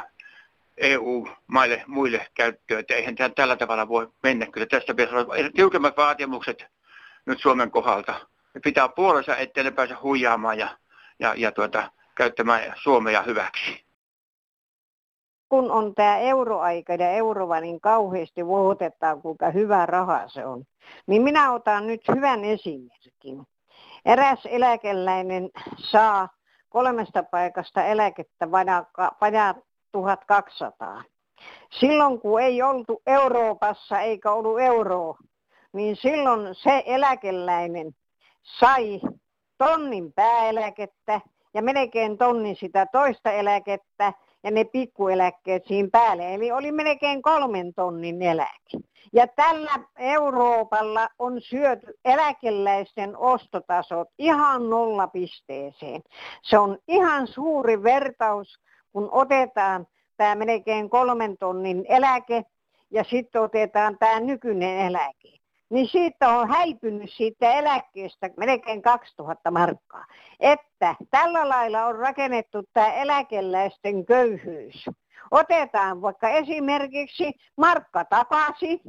EU-maille 0.77 1.83
muille 1.87 2.27
käyttöön, 2.33 2.79
että 2.79 2.93
eihän 2.93 3.15
tämä 3.15 3.29
tällä 3.29 3.55
tavalla 3.55 3.87
voi 3.87 4.07
mennä. 4.23 4.45
Kyllä 4.45 4.67
tässä 4.67 4.93
pitäisi 4.93 5.15
olla 5.15 5.49
tiukemmat 5.55 5.97
vaatimukset 5.97 6.65
nyt 7.25 7.39
Suomen 7.41 7.71
kohdalta. 7.71 8.13
Ne 8.53 8.61
pitää 8.63 8.89
puolensa, 8.89 9.37
ettei 9.37 9.63
ne 9.63 9.71
pääse 9.71 9.93
huijaamaan 9.93 10.59
ja, 10.59 10.77
ja, 11.19 11.33
ja 11.37 11.51
tuota, 11.51 11.91
käyttämään 12.15 12.73
Suomea 12.83 13.21
hyväksi. 13.21 13.85
Kun 15.49 15.71
on 15.71 15.95
tämä 15.95 16.17
euroaika 16.17 16.93
ja 16.93 17.11
eurova, 17.11 17.59
niin 17.59 17.81
kauheasti 17.81 18.45
vuotetaan, 18.45 19.21
kuinka 19.21 19.49
hyvä 19.49 19.85
raha 19.85 20.27
se 20.27 20.45
on. 20.45 20.63
Niin 21.07 21.21
minä 21.21 21.51
otan 21.51 21.87
nyt 21.87 22.01
hyvän 22.15 22.43
esimerkin. 22.43 23.47
Eräs 24.05 24.39
eläkeläinen 24.45 25.49
saa 25.77 26.29
kolmesta 26.69 27.23
paikasta 27.23 27.83
eläkettä 27.83 28.51
vajaa 29.21 29.55
1200. 29.91 31.03
Silloin 31.79 32.19
kun 32.19 32.41
ei 32.41 32.61
oltu 32.61 33.01
Euroopassa 33.07 33.99
eikä 33.99 34.31
ollut 34.31 34.59
euroa, 34.59 35.17
niin 35.73 35.95
silloin 35.95 36.55
se 36.55 36.83
eläkeläinen 36.85 37.95
sai 38.59 39.01
tonnin 39.57 40.13
pääeläkettä 40.13 41.21
ja 41.53 41.61
melkein 41.61 42.17
tonnin 42.17 42.55
sitä 42.55 42.85
toista 42.91 43.31
eläkettä 43.31 44.13
ja 44.43 44.51
ne 44.51 44.63
pikkueläkkeet 44.63 45.63
siinä 45.67 45.89
päälle. 45.91 46.33
Eli 46.33 46.51
oli 46.51 46.71
melkein 46.71 47.21
kolmen 47.21 47.73
tonnin 47.73 48.21
eläke. 48.21 48.77
Ja 49.13 49.27
tällä 49.27 49.71
Euroopalla 49.97 51.09
on 51.19 51.41
syöty 51.41 51.93
eläkeläisten 52.05 53.17
ostotasot 53.17 54.07
ihan 54.17 54.69
nollapisteeseen. 54.69 56.01
Se 56.41 56.57
on 56.57 56.77
ihan 56.87 57.27
suuri 57.27 57.83
vertaus, 57.83 58.59
kun 58.91 59.09
otetaan 59.11 59.87
tämä 60.17 60.35
melkein 60.35 60.89
kolmen 60.89 61.37
tonnin 61.37 61.85
eläke 61.89 62.43
ja 62.91 63.03
sitten 63.03 63.41
otetaan 63.41 63.97
tämä 63.99 64.19
nykyinen 64.19 64.77
eläke. 64.77 65.41
Niin 65.69 65.87
siitä 65.87 66.29
on 66.29 66.49
häipynyt 66.49 67.09
siitä 67.13 67.51
eläkkeestä 67.51 68.29
melkein 68.37 68.81
2000 68.81 69.51
markkaa. 69.51 70.05
Että 70.39 70.95
tällä 71.09 71.49
lailla 71.49 71.85
on 71.85 71.95
rakennettu 71.95 72.63
tämä 72.73 72.93
eläkeläisten 72.93 74.05
köyhyys. 74.05 74.89
Otetaan 75.31 76.01
vaikka 76.01 76.29
esimerkiksi 76.29 77.33
markka 77.57 78.05
takaisin, 78.05 78.79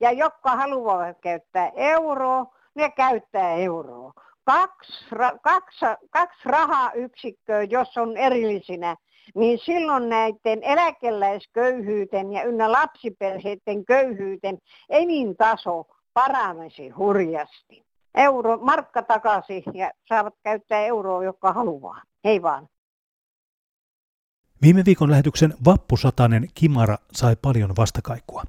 ja 0.00 0.12
jotka 0.12 0.56
haluavat 0.56 1.16
käyttää 1.20 1.70
euroa, 1.76 2.46
ne 2.74 2.90
käyttää 2.90 3.54
euroa. 3.54 4.12
Kaksi, 4.44 5.04
kaksi, 5.42 5.84
kaksi 6.10 6.40
rahayksikköä, 6.44 7.62
jos 7.62 7.96
on 7.98 8.16
erillisinä, 8.16 8.96
niin 9.34 9.58
silloin 9.58 10.08
näiden 10.08 10.62
eläkeläisköyhyyten 10.62 12.32
ja 12.32 12.42
ynnä 12.42 12.72
lapsiperheiden 12.72 13.84
köyhyyten 13.84 14.58
elintaso 14.88 15.84
paranisi 16.14 16.88
hurjasti. 16.88 17.86
Euro, 18.14 18.56
markka 18.56 19.02
takaisin 19.02 19.62
ja 19.74 19.90
saavat 20.08 20.34
käyttää 20.42 20.80
euroa, 20.80 21.24
joka 21.24 21.52
haluaa. 21.52 22.02
Hei 22.24 22.42
vaan. 22.42 22.68
Viime 24.62 24.82
viikon 24.86 25.10
lähetyksen 25.10 25.54
vappusatanen 25.64 26.48
Kimara 26.54 26.98
sai 27.12 27.36
paljon 27.42 27.76
vastakaikua. 27.76 28.42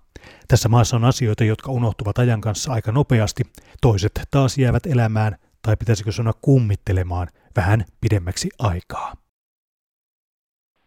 Tässä 0.47 0.69
maassa 0.69 0.95
on 0.95 1.03
asioita, 1.03 1.43
jotka 1.43 1.71
unohtuvat 1.71 2.19
ajan 2.19 2.41
kanssa 2.41 2.73
aika 2.73 2.91
nopeasti, 2.91 3.43
toiset 3.81 4.11
taas 4.31 4.57
jäävät 4.57 4.85
elämään, 4.85 5.37
tai 5.61 5.77
pitäisikö 5.77 6.11
sanoa 6.11 6.33
kummittelemaan, 6.41 7.27
vähän 7.55 7.85
pidemmäksi 8.01 8.49
aikaa. 8.59 9.13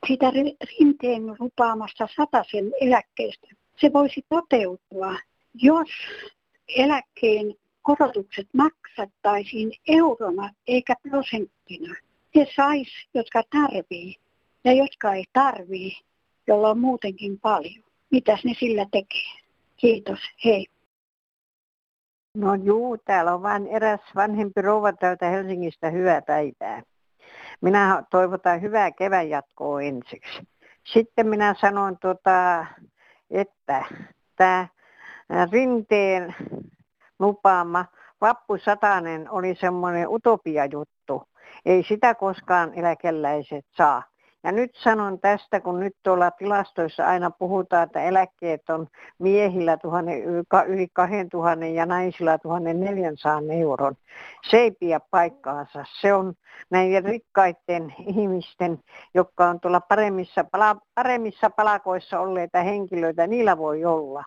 Sitä 0.09 0.31
rinteen 0.79 1.23
lupaamasta 1.39 2.09
sataisen 2.17 2.73
eläkkeestä. 2.81 3.47
Se 3.81 3.93
voisi 3.93 4.27
toteutua, 4.29 5.17
jos 5.55 5.89
eläkkeen 6.77 7.55
korotukset 7.83 8.49
maksattaisiin 8.55 9.73
eurona 9.89 10.51
eikä 10.67 10.95
prosenttina. 11.11 11.95
Ne 12.35 12.47
sais, 12.57 12.89
jotka 13.15 13.43
tarvii 13.51 14.17
ja 14.65 14.73
jotka 14.73 15.13
ei 15.15 15.25
tarvii, 15.33 15.93
jolla 16.47 16.71
on 16.71 16.79
muutenkin 16.79 17.41
paljon. 17.41 17.85
Mitäs 18.11 18.45
ne 18.45 18.55
sillä 18.59 18.87
tekee? 18.93 19.41
Kiitos, 19.77 20.19
hei. 20.45 20.67
No 22.35 22.55
juu, 22.55 22.99
täällä 22.99 23.35
on 23.35 23.43
vain 23.43 23.67
eräs 23.67 24.01
vanhempi 24.15 24.63
rouva 24.63 24.93
täältä 24.93 25.31
Helsingistä 25.31 25.91
hyvää 25.91 26.23
päivää. 26.23 26.83
Minä 27.61 28.03
toivotan 28.11 28.63
hyvää 28.63 28.91
kevään 28.91 29.29
jatkoa 29.31 29.83
ensiksi. 29.83 30.43
Sitten 30.85 31.27
minä 31.27 31.55
sanon, 31.61 31.99
tota, 31.99 32.67
että 33.31 33.85
tämä 34.37 34.69
Rinteen 35.53 36.35
lupaama 37.19 37.85
vappusatanen 38.21 39.31
oli 39.31 39.55
semmoinen 39.61 40.09
utopia-juttu. 40.09 41.29
Ei 41.67 41.83
sitä 41.89 42.15
koskaan 42.15 42.75
eläkeläiset 42.75 43.67
saa. 43.77 44.10
Ja 44.45 44.53
nyt 44.53 44.71
sanon 44.75 45.21
tästä, 45.21 45.61
kun 45.61 45.81
nyt 45.81 45.97
tuolla 46.03 46.31
tilastoissa 46.31 47.07
aina 47.07 47.31
puhutaan, 47.31 47.83
että 47.83 48.03
eläkkeet 48.03 48.71
on 48.71 48.87
miehillä 49.19 49.79
yli 50.67 50.89
2000 50.93 51.67
ja 51.67 51.87
naisilla 51.87 52.39
1400 52.39 53.41
euron. 53.61 53.95
Se 54.51 54.57
ei 54.57 54.71
pidä 54.71 55.01
paikkaansa. 55.11 55.85
Se 56.01 56.15
on 56.15 56.35
näiden 56.71 57.05
rikkaiden 57.05 57.95
ihmisten, 58.07 58.79
jotka 59.15 59.49
on 59.49 59.61
tuolla 59.61 59.81
paremmissa, 59.81 60.45
paremmissa 60.95 61.51
palakoissa 61.51 62.21
olleita 62.21 62.63
henkilöitä, 62.63 63.27
niillä 63.27 63.59
voi 63.59 63.85
olla. 63.85 64.25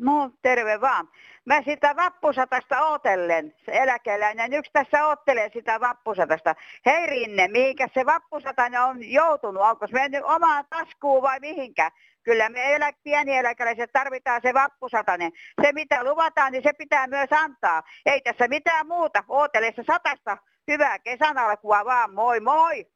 No 0.00 0.30
terve 0.42 0.80
vaan. 0.80 1.08
Mä 1.44 1.62
sitä 1.62 1.96
vappusatasta 1.96 2.80
ootellen, 2.82 3.54
se 3.64 3.72
eläkeläinen. 3.72 4.52
Yksi 4.52 4.70
tässä 4.72 5.06
oottelee 5.06 5.50
sitä 5.52 5.80
vappusatasta. 5.80 6.54
Hei 6.86 7.06
Rinne, 7.06 7.48
mihinkä 7.48 7.88
se 7.94 8.06
vappusatainen 8.06 8.82
on 8.82 9.10
joutunut? 9.12 9.62
Onko 9.62 9.86
se 9.86 9.92
mennyt 9.92 10.24
omaan 10.24 10.64
taskuun 10.70 11.22
vai 11.22 11.40
mihinkä? 11.40 11.90
Kyllä 12.22 12.48
me 12.48 12.74
elä, 12.74 12.92
pieni 13.02 13.36
eläkeläiset 13.36 13.92
tarvitaan 13.92 14.40
se 14.42 14.54
vappusatainen. 14.54 15.32
Se 15.62 15.72
mitä 15.72 16.04
luvataan, 16.04 16.52
niin 16.52 16.62
se 16.62 16.72
pitää 16.72 17.06
myös 17.06 17.28
antaa. 17.30 17.82
Ei 18.06 18.20
tässä 18.20 18.48
mitään 18.48 18.86
muuta. 18.86 19.24
Ootele 19.28 19.72
se 19.76 19.82
satasta. 19.86 20.38
Hyvää 20.70 20.98
kesän 20.98 21.38
alkua 21.38 21.84
vaan. 21.84 22.14
Moi 22.14 22.40
moi! 22.40 22.86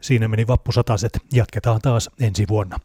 Siinä 0.00 0.28
meni 0.28 0.46
vappusataset. 0.46 1.12
Jatketaan 1.32 1.80
taas 1.80 2.10
ensi 2.20 2.44
vuonna. 2.48 2.76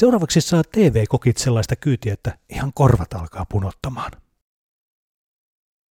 Seuraavaksi 0.00 0.40
saa 0.40 0.62
TV-kokit 0.72 1.36
sellaista 1.36 1.76
kyytiä, 1.76 2.12
että 2.12 2.32
ihan 2.50 2.70
korvat 2.74 3.12
alkaa 3.12 3.46
punottamaan. 3.52 4.10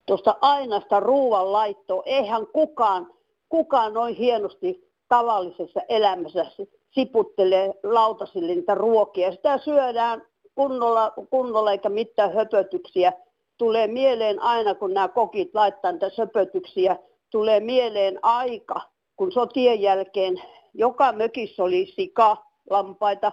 Tuosta 0.08 0.38
ainasta 0.41 1.00
ruuan 1.00 1.54
laittoa, 1.54 2.04
eihän 2.06 2.48
kukaan, 2.48 3.13
kukaan 3.50 3.93
noin 3.93 4.15
hienosti 4.15 4.91
tavallisessa 5.08 5.82
elämässä 5.89 6.45
siputtelee 6.91 7.74
lautasille 7.84 8.56
niitä 8.56 8.76
ruokia. 8.76 9.32
Sitä 9.32 9.58
syödään 9.58 10.22
kunnolla, 10.56 11.13
kunnolla 11.30 11.72
eikä 11.72 11.89
mitään 11.89 12.34
höpötyksiä. 12.34 13.13
Tulee 13.58 13.88
mieleen 13.88 14.41
aina, 14.41 14.76
kun 14.76 14.93
nämä 14.93 15.08
kokit 15.08 15.50
laittaa 15.54 15.91
niitä 15.91 16.12
höpötyksiä, 16.17 16.98
tulee 17.30 17.60
mieleen 17.60 18.19
aika, 18.22 18.82
kun 19.15 19.32
sotien 19.32 19.82
jälkeen 19.82 20.41
joka 20.74 21.12
mökissä 21.12 21.63
oli 21.63 21.93
sika, 21.95 22.38
lampaita, 22.69 23.32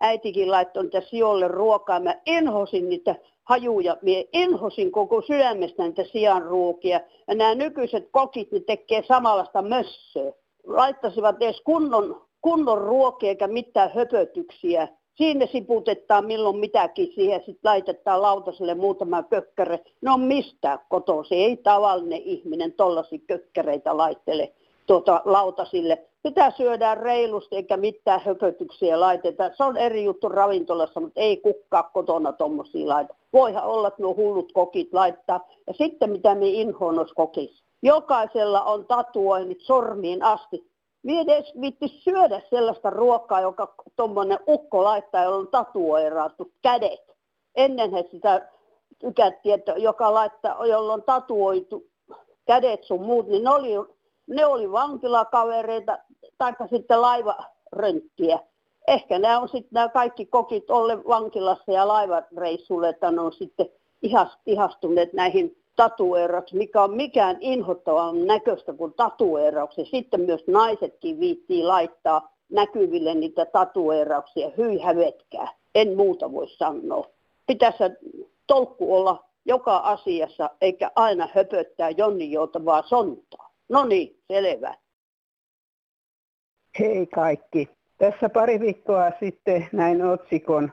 äitikin 0.00 0.50
laittoi 0.50 0.82
niitä 0.82 1.00
sijoille 1.00 1.48
ruokaa. 1.48 2.00
Mä 2.00 2.14
enhosin 2.26 2.88
niitä 2.88 3.14
hajuja, 3.44 3.96
mä 4.02 4.10
enhosin 4.32 4.92
koko 4.92 5.22
sydämestä 5.22 5.82
niitä 5.82 6.04
sian 6.04 6.42
ruokia. 6.42 7.00
Ja 7.28 7.34
nämä 7.34 7.54
nykyiset 7.54 8.08
kokit, 8.10 8.52
ne 8.52 8.60
tekee 8.60 9.04
samanlaista 9.08 9.62
mössöä. 9.62 10.32
Laittaisivat 10.66 11.42
edes 11.42 11.60
kunnon, 11.64 12.26
kunnon 12.40 12.78
ruokia 12.78 13.28
eikä 13.28 13.46
mitään 13.46 13.90
höpötyksiä. 13.94 14.88
Siinä 15.14 15.46
siputetaan 15.46 16.26
milloin 16.26 16.58
mitäkin 16.58 17.12
siihen, 17.14 17.40
sitten 17.40 17.70
laitetaan 17.70 18.22
lautaselle 18.22 18.74
muutama 18.74 19.22
kökkärä. 19.22 19.78
No 20.02 20.18
mistä 20.18 20.78
kotosi, 20.88 21.34
ei 21.34 21.56
tavallinen 21.56 22.22
ihminen 22.22 22.72
tollasi 22.72 23.18
kökkäreitä 23.18 23.96
laittele 23.96 24.52
tuota, 24.88 25.22
lautasille. 25.24 26.04
Sitä 26.28 26.50
syödään 26.50 26.96
reilusti 26.96 27.56
eikä 27.56 27.76
mitään 27.76 28.20
höpötyksiä 28.20 29.00
laiteta. 29.00 29.50
Se 29.56 29.64
on 29.64 29.76
eri 29.76 30.04
juttu 30.04 30.28
ravintolassa, 30.28 31.00
mutta 31.00 31.20
ei 31.20 31.36
kukkaa 31.36 31.82
kotona 31.82 32.32
tuommoisia 32.32 32.88
laita. 32.88 33.14
Voihan 33.32 33.64
olla, 33.64 33.88
että 33.88 34.02
nuo 34.02 34.14
hullut 34.14 34.52
kokit 34.52 34.92
laittaa. 34.92 35.48
Ja 35.66 35.72
sitten 35.72 36.10
mitä 36.10 36.34
me 36.34 36.48
inhoon 36.48 37.06
kokissa. 37.14 37.64
Jokaisella 37.82 38.62
on 38.62 38.86
tatuoinnit 38.86 39.60
sormiin 39.60 40.22
asti. 40.22 40.70
Mie 41.02 41.20
edes 41.20 41.52
viitti 41.60 41.88
syödä 41.88 42.40
sellaista 42.50 42.90
ruokaa, 42.90 43.40
joka 43.40 43.74
tuommoinen 43.96 44.38
ukko 44.48 44.84
laittaa, 44.84 45.24
jolla 45.24 45.38
on 45.38 45.48
tatuoirattu 45.48 46.52
kädet. 46.62 47.16
Ennen 47.54 47.92
he 47.92 48.04
sitä 48.10 48.48
tykättiin, 48.98 49.54
että 49.54 49.72
joka 49.72 50.14
laittaa, 50.14 50.66
jolla 50.66 50.92
on 50.92 51.02
tatuoitu 51.02 51.86
kädet 52.46 52.84
sun 52.84 53.02
muut, 53.02 53.26
niin 53.26 53.44
ne 53.44 53.50
oli 53.50 53.74
ne 54.28 54.46
oli 54.46 54.72
vankilakavereita 54.72 55.98
tai 56.38 56.52
sitten 56.70 57.02
laivarönttiä. 57.02 58.38
Ehkä 58.86 59.18
nämä 59.18 59.40
on 59.40 59.48
sitten 59.48 59.70
nämä 59.72 59.88
kaikki 59.88 60.26
kokit 60.26 60.70
olle 60.70 61.04
vankilassa 61.04 61.72
ja 61.72 61.88
laivareissulle, 61.88 62.88
että 62.88 63.10
ne 63.10 63.20
on 63.20 63.32
sitten 63.32 63.66
ihastuneet 64.46 65.12
näihin 65.12 65.56
tatueerauksia, 65.76 66.58
mikä 66.58 66.82
on 66.82 66.96
mikään 66.96 67.36
inhottavan 67.40 68.26
näköistä 68.26 68.72
kuin 68.72 68.94
tatueerauksia. 68.94 69.84
Sitten 69.84 70.20
myös 70.20 70.44
naisetkin 70.46 71.20
viittii 71.20 71.64
laittaa 71.64 72.34
näkyville 72.50 73.14
niitä 73.14 73.46
tatueerauksia. 73.46 74.50
Hyi 74.56 74.78
hävetkää. 74.78 75.48
En 75.74 75.96
muuta 75.96 76.32
voi 76.32 76.48
sanoa. 76.48 77.06
Pitäisi 77.46 77.78
tolkku 78.46 78.96
olla 78.96 79.24
joka 79.44 79.76
asiassa, 79.76 80.50
eikä 80.60 80.90
aina 80.94 81.28
höpöttää 81.34 81.90
joutavaa 82.30 82.82
sontaa. 82.82 83.50
No 83.68 83.84
niin, 83.84 84.20
selvä. 84.28 84.74
Hei 86.80 87.06
kaikki. 87.06 87.68
Tässä 87.98 88.28
pari 88.28 88.60
viikkoa 88.60 89.10
sitten 89.20 89.66
näin 89.72 90.04
otsikon 90.04 90.72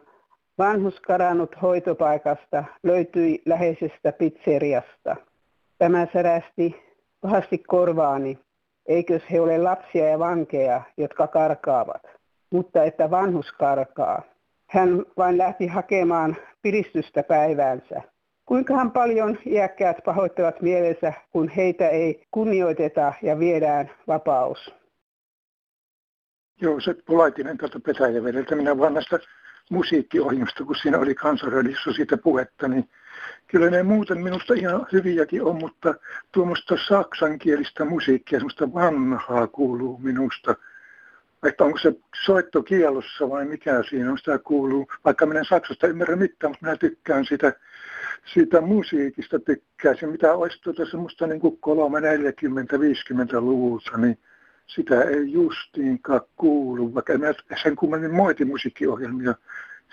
Vanhus 0.57 0.99
karannut 0.99 1.61
hoitopaikasta 1.61 2.63
löytyi 2.83 3.41
läheisestä 3.45 4.11
pizzeriasta. 4.11 5.15
Tämä 5.77 6.07
särästi 6.13 6.75
pahasti 7.21 7.57
korvaani. 7.57 8.39
Eikös 8.85 9.21
he 9.31 9.41
ole 9.41 9.57
lapsia 9.57 10.09
ja 10.09 10.19
vankeja, 10.19 10.81
jotka 10.97 11.27
karkaavat, 11.27 12.01
mutta 12.51 12.83
että 12.83 13.11
vanhus 13.11 13.51
karkaa. 13.51 14.21
Hän 14.69 15.05
vain 15.17 15.37
lähti 15.37 15.67
hakemaan 15.67 16.35
piristystä 16.61 17.23
päivänsä. 17.23 18.01
Kuinkahan 18.45 18.91
paljon 18.91 19.37
iäkkäät 19.45 19.97
pahoittavat 20.05 20.61
mielensä, 20.61 21.13
kun 21.31 21.49
heitä 21.49 21.89
ei 21.89 22.23
kunnioiteta 22.31 23.13
ja 23.21 23.39
viedään 23.39 23.91
vapaus? 24.07 24.84
Joo, 26.61 26.79
se 26.79 26.95
Pulaitinen 27.05 27.57
tuolta 27.57 27.79
Petäjävedeltä. 27.79 28.55
Minä 28.55 28.77
vaan 28.77 28.93
näistä 28.93 29.19
musiikkiohjelmista, 29.69 30.63
kun 30.63 30.75
siinä 30.75 30.97
oli 30.97 31.15
kansanradiossa 31.15 31.93
siitä 31.93 32.17
puhetta, 32.17 32.67
niin 32.67 32.89
kyllä 33.47 33.69
ne 33.69 33.83
muuten 33.83 34.23
minusta 34.23 34.53
ihan 34.53 34.87
hyviäkin 34.91 35.43
on, 35.43 35.55
mutta 35.55 35.95
tuommoista 36.31 36.77
saksankielistä 36.87 37.85
musiikkia, 37.85 38.39
semmoista 38.39 38.73
vanhaa 38.73 39.47
kuuluu 39.47 39.97
minusta. 39.97 40.55
Että 41.43 41.63
onko 41.63 41.77
se 41.77 41.93
soitto 42.25 42.63
kielossa 42.63 43.29
vai 43.29 43.45
mikä 43.45 43.83
siinä 43.89 44.11
on, 44.11 44.17
sitä 44.17 44.39
kuuluu. 44.39 44.87
Vaikka 45.05 45.25
minä 45.25 45.43
Saksasta 45.43 45.87
ymmärrä 45.87 46.15
mitään, 46.15 46.51
mutta 46.51 46.65
minä 46.65 46.77
tykkään 46.77 47.25
sitä 47.25 47.53
siitä 48.33 48.61
musiikista 48.61 49.39
tykkäisin, 49.39 50.09
mitä 50.09 50.33
olisi 50.33 50.61
tuota 50.61 50.85
semmoista 50.85 51.27
niin 51.27 51.39
kuin 51.39 51.57
3, 51.57 52.01
40, 52.01 52.79
50 52.79 53.41
luvulta, 53.41 53.97
niin 53.97 54.17
sitä 54.67 55.03
ei 55.03 55.31
justiinkaan 55.31 56.21
kuulu, 56.35 56.93
vaikka 56.93 57.13
en 57.13 57.21
sen 57.63 57.75
kummemmin 57.75 58.13
moiti 58.13 58.45
musiikkiohjelmia, 58.45 59.35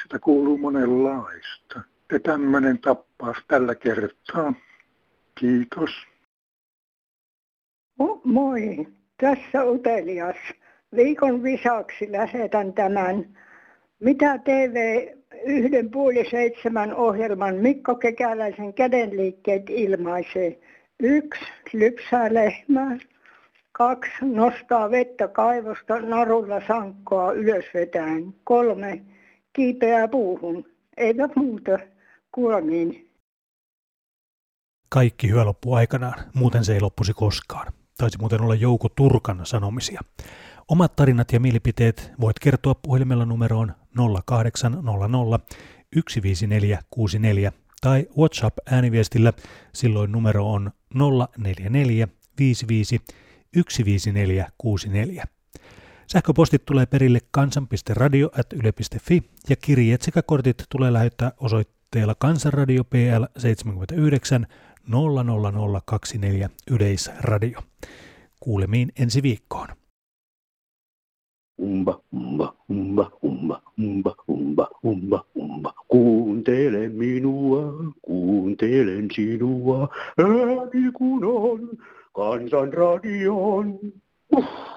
sitä 0.02 0.18
kuuluu 0.18 0.58
monenlaista. 0.58 1.80
Ja 2.12 2.20
tämmöinen 2.20 2.78
tappaus 2.78 3.36
tällä 3.48 3.74
kertaa. 3.74 4.54
Kiitos. 5.34 5.90
Moi, 8.24 8.86
tässä 9.20 9.64
Utelias. 9.64 10.36
Viikon 10.96 11.42
visaksi 11.42 12.12
lähetän 12.12 12.72
tämän 12.72 13.24
mitä 14.02 14.38
TV 14.38 15.06
yhden 15.44 15.90
puoli 15.90 16.30
seitsemän 16.30 16.94
ohjelman 16.94 17.54
Mikko 17.54 17.94
Kekäläisen 17.94 18.74
kädenliikkeet 18.74 19.70
ilmaisee? 19.70 20.58
Yksi, 21.00 21.44
lypsää 21.72 22.34
lehmää. 22.34 22.98
Kaksi, 23.72 24.12
nostaa 24.22 24.90
vettä 24.90 25.28
kaivosta 25.28 26.00
narulla 26.00 26.60
sankkoa 26.66 27.32
ylös 27.32 27.64
vetään. 27.74 28.34
Kolme, 28.44 29.02
kiipeää 29.52 30.08
puuhun. 30.08 30.64
Eivät 30.96 31.36
muuta. 31.36 31.78
Kuolemiin. 32.32 33.08
Kaikki 34.88 35.30
hyvä 35.30 35.44
loppu 35.44 35.74
aikanaan, 35.74 36.14
muuten 36.34 36.64
se 36.64 36.74
ei 36.74 36.80
loppuisi 36.80 37.12
koskaan. 37.12 37.72
Taisi 37.98 38.18
muuten 38.18 38.40
olla 38.40 38.54
Jouko 38.54 38.88
Turkan 38.88 39.40
sanomisia. 39.42 40.00
Omat 40.68 40.96
tarinat 40.96 41.32
ja 41.32 41.40
mielipiteet 41.40 42.12
voit 42.20 42.38
kertoa 42.38 42.74
puhelimella 42.74 43.24
numeroon 43.24 43.72
0800 44.24 45.40
15464 46.22 47.52
tai 47.80 48.06
WhatsApp-ääniviestillä, 48.18 49.32
silloin 49.74 50.12
numero 50.12 50.52
on 50.52 50.70
044 51.38 52.08
55 52.38 53.00
15464. 53.56 55.24
Sähköpostit 56.06 56.64
tulee 56.64 56.86
perille 56.86 57.18
kansan.radio.yle.fi 57.30 59.22
ja 59.48 59.56
kirjeet 59.56 60.02
sekä 60.02 60.22
kortit 60.22 60.62
tulee 60.68 60.92
lähettää 60.92 61.32
osoitteella 61.40 62.14
Kansanradio 62.18 62.84
PL 62.84 63.24
79 63.38 64.46
00024 64.88 66.50
Yleisradio. 66.70 67.60
Kuulemiin 68.40 68.92
ensi 68.98 69.22
viikkoon. 69.22 69.68
Umba, 71.58 72.00
umba, 72.12 72.54
umba, 72.68 73.10
umba, 73.22 73.62
umba, 73.78 74.14
umba, 74.28 74.70
umba, 74.84 75.24
umba. 75.34 75.74
Kuuntele 75.88 76.88
minua, 76.88 77.72
kuuntelen 78.02 79.08
sinua, 79.14 79.88
ääni 80.18 80.92
kun 80.92 81.24
on 81.24 81.78
Kansanradioon. 82.14 83.92
Uh. 84.36 84.72